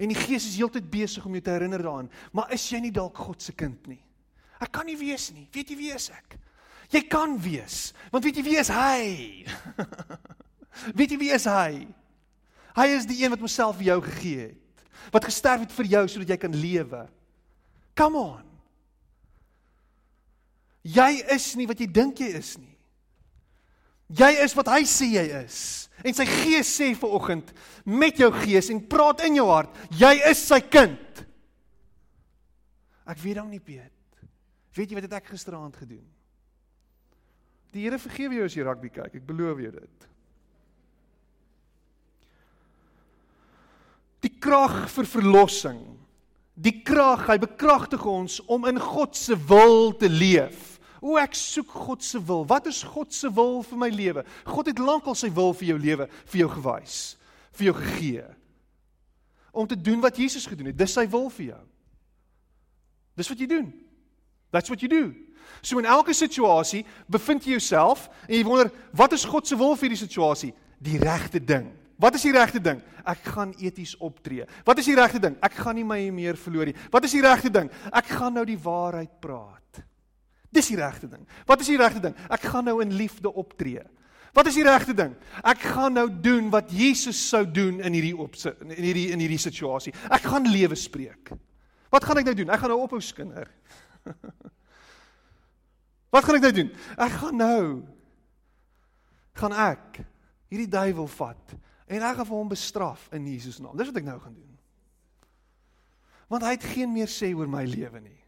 [0.00, 2.94] En die Gees is heeltyd besig om jou te herinner daaraan, maar is jy nie
[2.94, 4.00] dalk God se kind nie?
[4.62, 5.44] Ek kan nie wees nie.
[5.52, 6.38] Weet jy wie is ek?
[6.92, 9.02] Jy kan wees, want weet jy wie is hy?
[10.98, 11.84] weet jy wie is hy?
[12.76, 14.86] Hy is die een wat homself vir jou gegee het.
[15.12, 17.02] Wat gesterf het vir jou sodat jy kan lewe.
[17.98, 18.48] Come on.
[20.82, 22.71] Jy is nie wat jy dink jy is nie.
[24.12, 25.58] Jy is wat hy sê jy is.
[26.02, 27.52] En sy gees sê ver oggend
[27.86, 31.22] met jou gees en praat in jou hart, jy is sy kind.
[33.08, 33.90] Ek weet dan nie Piet.
[34.76, 36.04] Weet jy wat het ek gisteraand gedoen?
[37.72, 40.08] Die Here vergewe jou as jy rugby kyk, ek beloof jou dit.
[44.22, 45.80] Die krag vir verlossing.
[46.52, 50.71] Die krag, hy bekragtig ons om in God se wil te leef.
[51.02, 52.44] O ek soek God se wil.
[52.46, 54.22] Wat is God se wil vir my lewe?
[54.46, 56.98] God het lankal sy wil vir jou lewe vir jou gewys,
[57.58, 58.28] vir jou gegee.
[59.52, 60.78] Om te doen wat Jesus gedoen het.
[60.78, 61.60] Dis sy wil vir jou.
[63.18, 63.68] Dis wat jy doen.
[64.54, 65.10] That's what you do.
[65.60, 69.74] So in elke situasie bevind jy jouself en jy wonder, wat is God se wil
[69.74, 70.52] vir hierdie situasie?
[70.82, 71.66] Die regte ding.
[72.02, 72.80] Wat is die regte ding?
[73.06, 74.46] Ek gaan eties optree.
[74.66, 75.36] Wat is die regte ding?
[75.42, 76.78] Ek gaan nie my meer verloor nie.
[76.94, 77.70] Wat is die regte ding?
[77.90, 79.82] Ek gaan nou die waarheid praat.
[80.52, 81.24] Dis die regte ding.
[81.48, 82.16] Wat is die regte ding?
[82.32, 83.82] Ek gaan nou in liefde optree.
[84.36, 85.14] Wat is die regte ding?
[85.44, 89.40] Ek gaan nou doen wat Jesus sou doen in hierdie op in hierdie in hierdie
[89.40, 89.92] situasie.
[90.12, 91.34] Ek gaan lewe spreek.
[91.92, 92.52] Wat gaan ek nou doen?
[92.52, 93.50] Ek gaan nou ophou skinder.
[96.14, 96.72] wat gaan ek nou doen?
[96.96, 97.66] Ek gaan nou
[99.40, 100.00] gaan ek
[100.52, 101.54] hierdie duiwel vat
[101.92, 103.76] en ek gaan vir hom bestraf in Jesus naam.
[103.76, 104.48] Dis wat ek nou gaan doen.
[106.32, 108.21] Want hy het geen meer sê oor my lewe nie.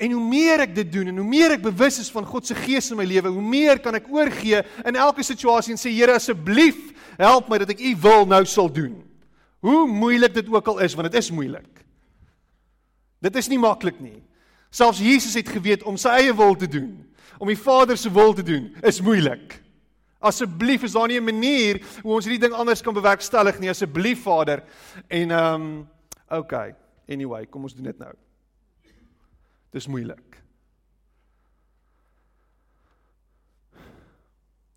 [0.00, 2.54] En hoe meer ek dit doen en hoe meer ek bewus is van God se
[2.54, 6.16] gees in my lewe, hoe meer kan ek oorgee in elke situasie en sê Here
[6.16, 8.96] asseblief, help my dat ek u wil nou sal doen.
[9.62, 11.84] Hoe moeilik dit ook al is, want dit is moeilik.
[13.22, 14.18] Dit is nie maklik nie.
[14.72, 16.96] Selfs Jesus het geweet om sy eie wil te doen,
[17.38, 19.58] om die Vader se wil te doen, is moeilik.
[20.22, 24.22] Asseblief is daar nie 'n manier hoe ons hierdie ding anders kan bewerkstellig nie, asseblief
[24.22, 24.62] Vader.
[25.08, 25.88] En ehm um,
[26.30, 26.74] okay,
[27.08, 28.14] anyway, kom ons doen dit nou.
[29.72, 30.42] Dis moeilik.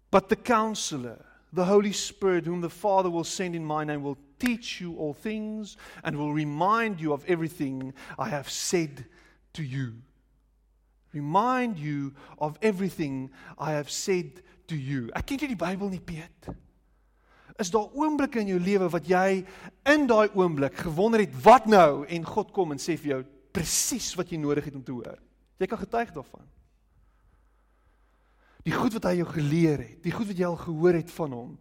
[0.09, 4.17] But the counselor, the Holy Spirit whom the Father will send in my name will
[4.39, 9.05] teach you all things and will remind you of everything I have said
[9.53, 9.95] to you.
[11.13, 15.09] Remind you of everything I have said to you.
[15.15, 16.49] Ek ken jy die Bybel nie, Piet?
[17.59, 19.45] Is daar oomblikke in jou lewe wat jy
[19.91, 23.21] in daai oomblik gewonder het wat nou en God kom en sê vir jou
[23.55, 25.17] presies wat jy nodig het om te hoor.
[25.61, 26.43] Jy kan getuig daarvan.
[28.65, 31.35] Die goed wat hy jou geleer het, die goed wat jy al gehoor het van
[31.37, 31.51] hom,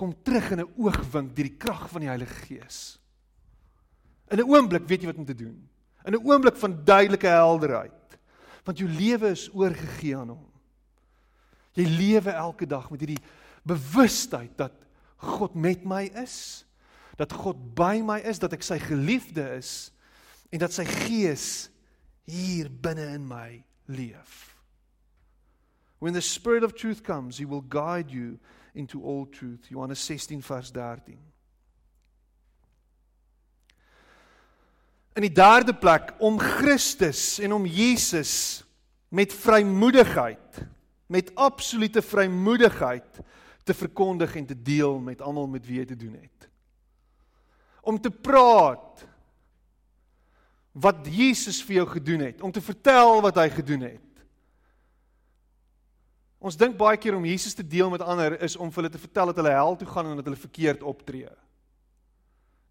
[0.00, 2.98] kom terug in 'n oogwink deur die krag van die Heilige Gees.
[4.30, 5.68] In 'n oomblik weet jy wat om te doen.
[6.04, 8.18] In 'n oomblik van duidelike helderheid.
[8.64, 10.50] Want jou lewe is oorgegee aan hom.
[11.74, 13.24] Jy lewe elke dag met hierdie
[13.62, 14.72] bewustheid dat
[15.16, 16.64] God met my is,
[17.16, 19.93] dat God by my is, dat ek sy geliefde is
[20.50, 21.68] en dat sy gees
[22.24, 24.54] hier binne in my leef.
[25.98, 28.38] When the spirit of truth comes, he will guide you
[28.74, 29.70] into all truth.
[29.70, 31.18] Johannes 16 vers 13.
[35.14, 38.64] In die derde plek om Christus en om Jesus
[39.14, 40.64] met vrymoedigheid,
[41.06, 43.20] met absolute vrymoedigheid
[43.62, 46.48] te verkondig en te deel met almal met wie jy te doen het.
[47.80, 49.06] Om te praat
[50.74, 54.00] wat Jesus vir jou gedoen het, om te vertel wat hy gedoen het.
[56.44, 59.00] Ons dink baie keer om Jesus te deel met ander is om vir hulle te
[59.00, 61.30] vertel dat hulle hel toe gaan en dat hulle verkeerd optree.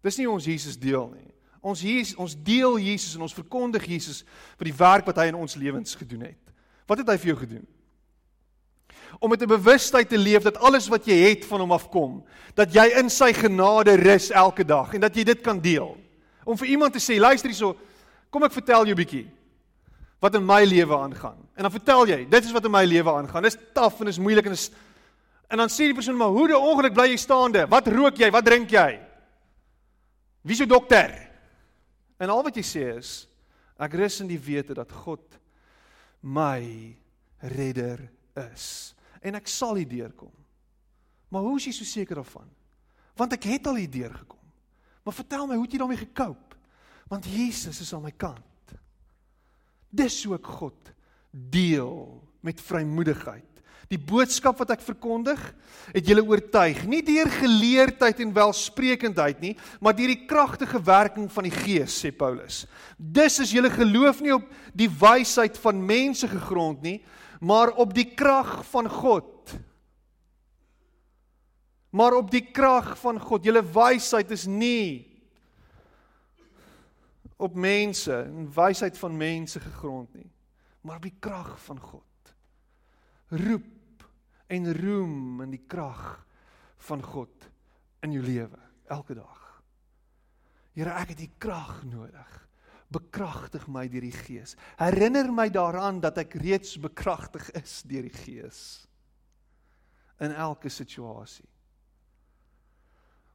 [0.04, 1.30] Dis nie ons Jesus deel nie.
[1.64, 4.20] Ons Jesus, ons deel Jesus en ons verkondig Jesus
[4.60, 6.52] vir die werk wat hy in ons lewens gedoen het.
[6.86, 7.64] Wat het hy vir jou gedoen?
[9.18, 12.24] Om met 'n bewustheid te leef dat alles wat jy het van hom afkom,
[12.54, 15.96] dat jy in sy genade rus elke dag en dat jy dit kan deel.
[16.44, 17.76] Om vir iemand te sê, luister hierso,
[18.34, 19.26] kom ek vertel jou 'n bietjie
[20.18, 21.38] wat in my lewe aangaan.
[21.54, 23.42] En dan vertel jy, dit is wat in my lewe aangaan.
[23.42, 24.70] Dis taaf en is moeilik en is
[25.48, 27.66] en dan sê die persoon maar hoe die ongeluk bly jy staande?
[27.68, 28.30] Wat rook jy?
[28.30, 29.00] Wat drink jy?
[30.42, 31.12] Wie jou dokter?
[32.18, 33.28] En al wat jy sê is
[33.78, 35.38] ek rus in die wete dat God
[36.22, 36.96] my
[37.38, 38.00] redder
[38.50, 40.32] is en ek sal hier deurkom.
[41.28, 42.48] Maar hoe is jy so seker daarvan?
[43.16, 44.42] Want ek het al hier deurgekom.
[45.04, 46.43] Maar vertel my, hoe het jy daarmee gekoop?
[47.10, 48.76] Want Jesus is aan my kant.
[49.94, 50.92] Dis hoe ek God
[51.30, 53.54] deel met vrymoedigheid
[53.94, 55.40] Die boodskap wat ek verkondig,
[55.92, 61.48] het julle oortuig, nie deur geleerdheid en welsprekendheid nie, maar deur die kragtige werking van
[61.48, 62.64] die Gees, sê Paulus.
[62.96, 66.98] Dis is julle geloof nie op die wysheid van mense gegrond nie,
[67.44, 69.52] maar op die krag van God.
[71.94, 73.44] Maar op die krag van God.
[73.46, 75.13] Julle wysheid is nie
[77.36, 80.30] op mense en wysheid van mense gegrond nie,
[80.80, 82.34] maar op die krag van God.
[83.28, 84.04] Roep
[84.46, 86.26] en roem in die krag
[86.86, 87.48] van God
[88.04, 88.60] in jou lewe
[88.92, 89.40] elke dag.
[90.74, 92.40] Here, ek het die krag nodig.
[92.94, 94.56] Bekragtig my deur die Gees.
[94.78, 98.60] Herinner my daaraan dat ek reeds bekragtig is deur die Gees
[100.22, 101.48] in elke situasie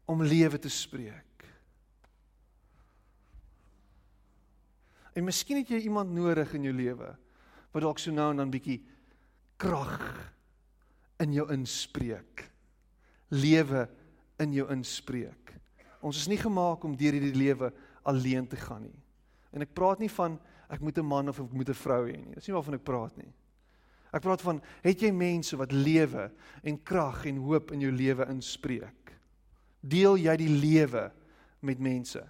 [0.09, 1.28] om lewe te spreek.
[5.19, 7.09] En miskien het jy iemand nodig in jou lewe
[7.73, 8.79] wat dalk so nou en dan bietjie
[9.59, 9.99] krag
[11.19, 12.45] in jou inspreek.
[13.35, 13.83] Lewe
[14.39, 15.51] in jou inspreek.
[15.99, 17.73] Ons is nie gemaak om deur hierdie lewe
[18.07, 18.95] alleen te gaan nie.
[19.51, 20.39] En ek praat nie van
[20.71, 22.35] ek moet 'n man of ek moet 'n vrou hê nie.
[22.35, 23.33] Dis nie waarvan ek praat nie.
[24.13, 26.31] Ek praat van het jy mense wat lewe
[26.63, 29.13] en krag en hoop in jou lewe inspreek?
[29.81, 31.11] Deel jy die lewe
[31.61, 32.27] met mense?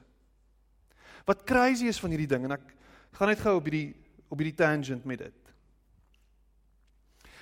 [1.25, 2.78] Wat crazy is van hierdie ding en ek
[3.11, 3.95] gaan net gou op hierdie
[4.29, 5.39] op hierdie tangent met dit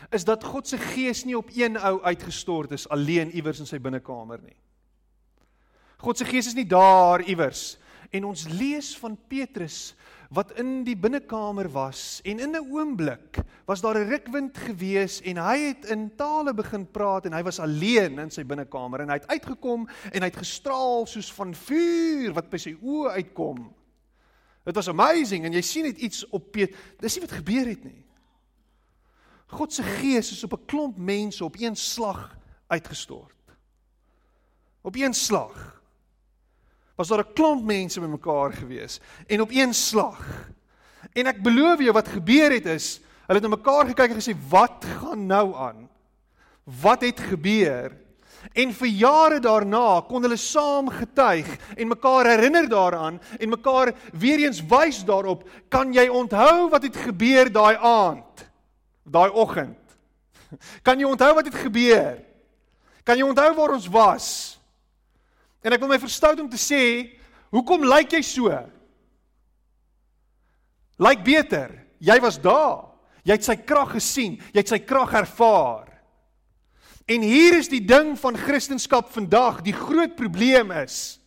[0.09, 3.80] is dat God se gees nie op een ou uitgestort is alleen iewers in sy
[3.82, 4.55] binnekamer nie.
[5.97, 7.78] God se gees is nie daar iewers
[8.15, 9.95] en ons lees van Petrus
[10.32, 15.38] wat in die binnekamer was en in 'n oomblik was daar 'n rukwind gewees en
[15.38, 19.15] hy het in tale begin praat en hy was alleen in sy binnekamer en hy
[19.15, 23.74] het uitgekom en hy het gestraal soos van vuur wat by sy oë uitkom.
[24.68, 26.76] Dit was amazing en jy sien net iets op Petrus.
[26.99, 28.01] Dis nie wat gebeur het nie.
[29.55, 32.36] God se gees is op 'n klomp mense op een slag
[32.68, 33.55] uitgestort.
[34.82, 35.82] Op een slag.
[36.95, 40.49] Was daar 'n klomp mense bymekaar gewees en op een slag.
[41.13, 44.36] En ek beloof jou wat gebeur het is, hulle het na mekaar gekyk en gesê,
[44.49, 45.89] "Wat gaan nou aan?
[46.63, 48.07] Wat het gebeur?"
[48.54, 54.39] En vir jare daarna kon hulle saam getuig en mekaar herinner daaraan en mekaar weer
[54.45, 58.48] eens wys daarop, "Kan jy onthou wat het gebeur daai aand?"
[59.08, 59.80] daai oggend.
[60.86, 62.20] Kan jy onthou wat het gebeur?
[63.08, 64.28] Kan jy onthou waar ons was?
[65.64, 66.84] En ek wil my verstout om te sê,
[67.56, 68.52] hoekom lyk jy so?
[71.04, 71.72] Lyk beter.
[72.04, 72.84] Jy was daar.
[73.28, 75.97] Jy het sy krag gesien, jy het sy krag ervaar.
[77.08, 81.18] En hier is die ding van Christendom vandag, die groot probleem is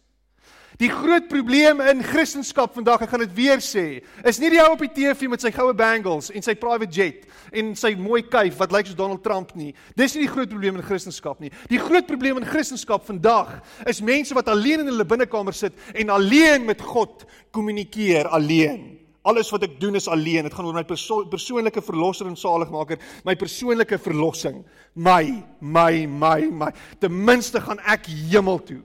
[0.80, 3.82] Die groot probleem in Christendom vandag, ek gaan dit weer sê,
[4.24, 7.26] is nie die ou op die TV met sy goue bangles en sy private jet
[7.52, 9.74] en sy mooi kuif wat lyk soos Donald Trump nie.
[9.92, 11.52] Dis nie die groot probleem in Christendom nie.
[11.68, 13.58] Die groot probleem in Christendom vandag
[13.92, 18.99] is mense wat alleen in hulle binnekamer sit en alleen met God kommunikeer alleen.
[19.22, 20.46] Alles wat ek doen is alleen.
[20.48, 24.62] Dit gaan oor my perso persoonlike verlosser en saligmaker, my persoonlike verlossing.
[24.94, 26.70] My, my, my, my.
[26.98, 28.80] Ten minste gaan ek hemel toe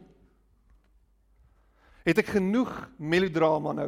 [2.05, 2.71] het ek genoeg
[3.01, 3.87] melodrama nou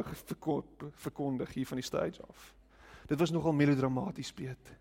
[0.98, 2.48] verkondig hier van die stage af.
[3.08, 4.72] Dit was nogal melodramaties, Piet.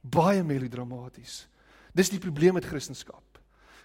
[0.00, 1.44] Baie melodramaties.
[1.92, 3.20] Dis die probleem met Christendom.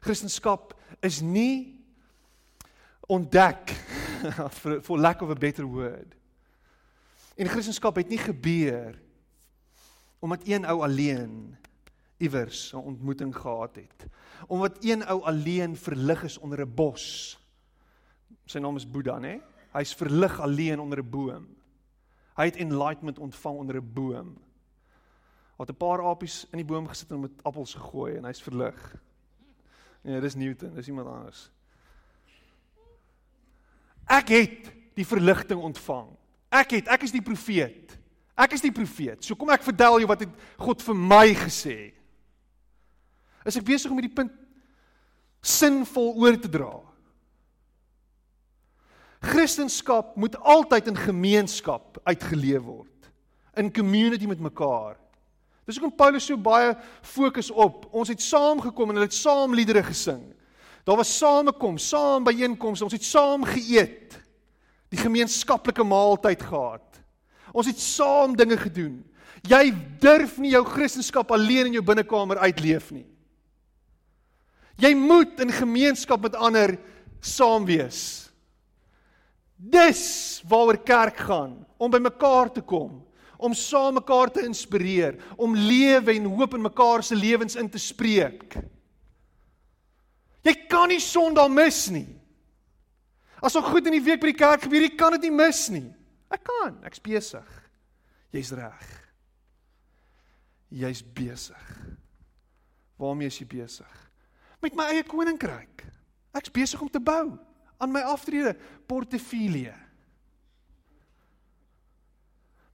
[0.02, 0.72] Christendom
[1.04, 1.78] is nie
[3.12, 3.76] ontdek
[4.62, 6.16] for, for lack of a better word.
[7.36, 9.02] En Christendom het nie gebeur
[10.22, 11.58] omdat een ou alleen
[12.22, 14.06] iewers 'n ontmoeting gehad het.
[14.48, 17.38] Omdat een ou alleen verlig is onder 'n bos.
[18.46, 19.42] Sy naam is Boeddha, né?
[19.72, 21.48] Hy's verlig alleen onder 'n boom.
[22.36, 24.38] Hy het enlightenment ontvang onder 'n boom.
[25.56, 28.96] Wat 'n paar apies in die boom gesit en met appels gegooi en hy's verlig.
[30.02, 31.52] Nee, dis Newton, dis iemand anders.
[34.06, 36.10] Ek het die verligting ontvang.
[36.52, 37.96] Ek het, ek is die profeet.
[38.36, 39.24] Ek is die profeet.
[39.24, 41.78] So kom ek vertel jou wat het God vir my gesê.
[43.48, 44.34] Is ek besig om hierdie punt
[45.42, 46.74] sinvol oor te dra?
[49.22, 53.10] Christendom moet altyd in gemeenskap uitgeleef word.
[53.58, 54.98] In community met mekaar.
[55.68, 56.74] Dis hoekom Paulus so baie
[57.06, 57.86] fokus op.
[57.94, 60.24] Ons het saamgekom en hulle het saam liedere gesing.
[60.88, 64.18] Daar was samekom, saam byeenkomste, ons het saam geëet.
[64.92, 67.00] Die gemeenskaplike maaltyd gehad.
[67.52, 69.00] Ons het saam dinge gedoen.
[69.48, 69.72] Jy
[70.04, 73.08] durf nie jou kristendom alleen in jou binnekamer uitleef nie.
[74.82, 76.76] Jy moet in gemeenskap met ander
[77.22, 78.32] saam wees.
[79.62, 83.04] Dis waaroor kerk gaan, om by mekaar te kom,
[83.38, 87.82] om saam mekaar te inspireer, om lewe en hoop in mekaar se lewens in te
[87.82, 88.58] spreek.
[90.42, 92.08] Jy kan nie Sondag mis nie.
[93.42, 95.64] As ons goed in die week by die kerk gebeur, jy kan dit nie mis
[95.74, 95.88] nie.
[96.32, 97.48] Ek kan, ek's besig.
[98.32, 98.90] Jy's reg.
[100.72, 101.72] Jy's besig.
[103.02, 103.98] Waarmee is jy besig?
[104.62, 105.84] Met my eie koninkryk.
[106.38, 107.34] Ek's besig om te bou
[107.82, 108.54] aan my aftrede
[108.88, 109.74] portefeulje.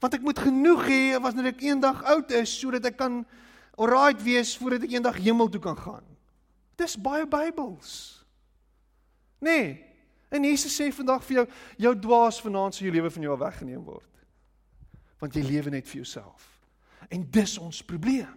[0.03, 3.22] Want ek moet genoeg hê wanneer ek eendag oud is sodat ek kan
[3.80, 6.05] alright wees voordat ek eendag hemel toe kan gaan.
[6.78, 8.20] Dis baie Bybels.
[9.41, 9.86] Nee.
[10.30, 11.45] En Jesus sê vandag vir jou,
[11.78, 14.25] jou dwaas vanaand sal jou lewe van jou weggeneem word.
[15.21, 16.49] Want jy lewe net vir jouself.
[17.09, 18.36] En dis ons probleem.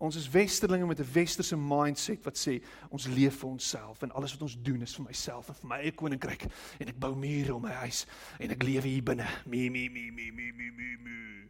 [0.00, 4.32] Ons is westerlinge met 'n westerse mindset wat sê ons leef vir onsself en alles
[4.32, 6.46] wat ons doen is vir myself en vir my eie koninkryk
[6.78, 8.06] en ek bou mure om my huis
[8.38, 9.28] en ek lewe hier binne.
[9.46, 10.96] Me me me me me me me.
[10.96, 11.48] me.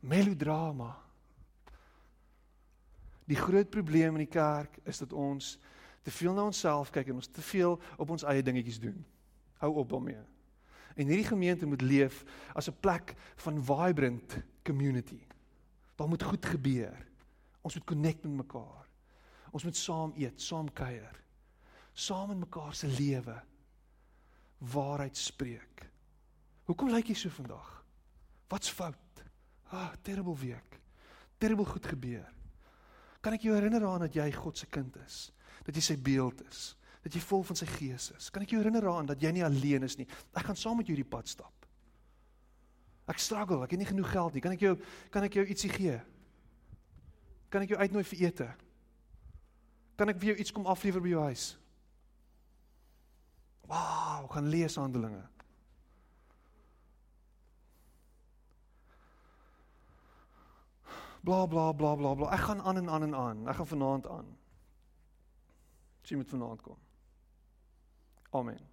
[0.00, 1.11] Melodrama.
[3.32, 5.56] Die groot probleem in die kerk is dat ons
[6.04, 8.98] te veel na onsself kyk en ons te veel op ons eie dingetjies doen.
[9.62, 10.20] Hou op daarmee.
[11.00, 13.14] En hierdie gemeente moet leef as 'n plek
[13.44, 15.22] van vibrant community.
[15.96, 17.06] Daar moet goed gebeur.
[17.60, 18.88] Ons moet connect met mekaar.
[19.50, 21.20] Ons moet saam eet, saam kuier.
[21.92, 23.42] Saam in mekaar se lewe
[24.58, 25.90] waarheid spreek.
[26.64, 27.84] Hoekom lyk jy so vandag?
[28.48, 29.24] Wat's fout?
[29.70, 30.80] Ah, terrible week.
[31.38, 32.41] Terrible goed gebeur.
[33.22, 35.24] Kan ek jou herinner aan dat jy God se kind is?
[35.62, 36.72] Dat jy sy beeld is?
[37.02, 38.30] Dat jy vol van sy gees is?
[38.34, 40.08] Kan ek jou herinner aan dat jy nie alleen is nie?
[40.34, 41.54] Ek gaan saam met jou hierdie pad stap.
[43.10, 44.42] Ek struggle, ek het nie genoeg geld nie.
[44.42, 44.74] Kan ek jou
[45.14, 45.96] kan ek jou ietsie gee?
[47.52, 48.48] Kan ek jou uitnooi vir ete?
[49.98, 51.48] Kan ek vir jou iets kom aflewer by jou huis?
[53.70, 55.22] Wow, gaan lees Handelinge.
[61.22, 62.30] Bla bla bla bla bla.
[62.34, 63.48] Ek gaan aan en aan en aan.
[63.48, 64.36] Ek gaan vanaand aan.
[66.02, 66.78] Sien met vanaand kom.
[68.30, 68.71] Amen.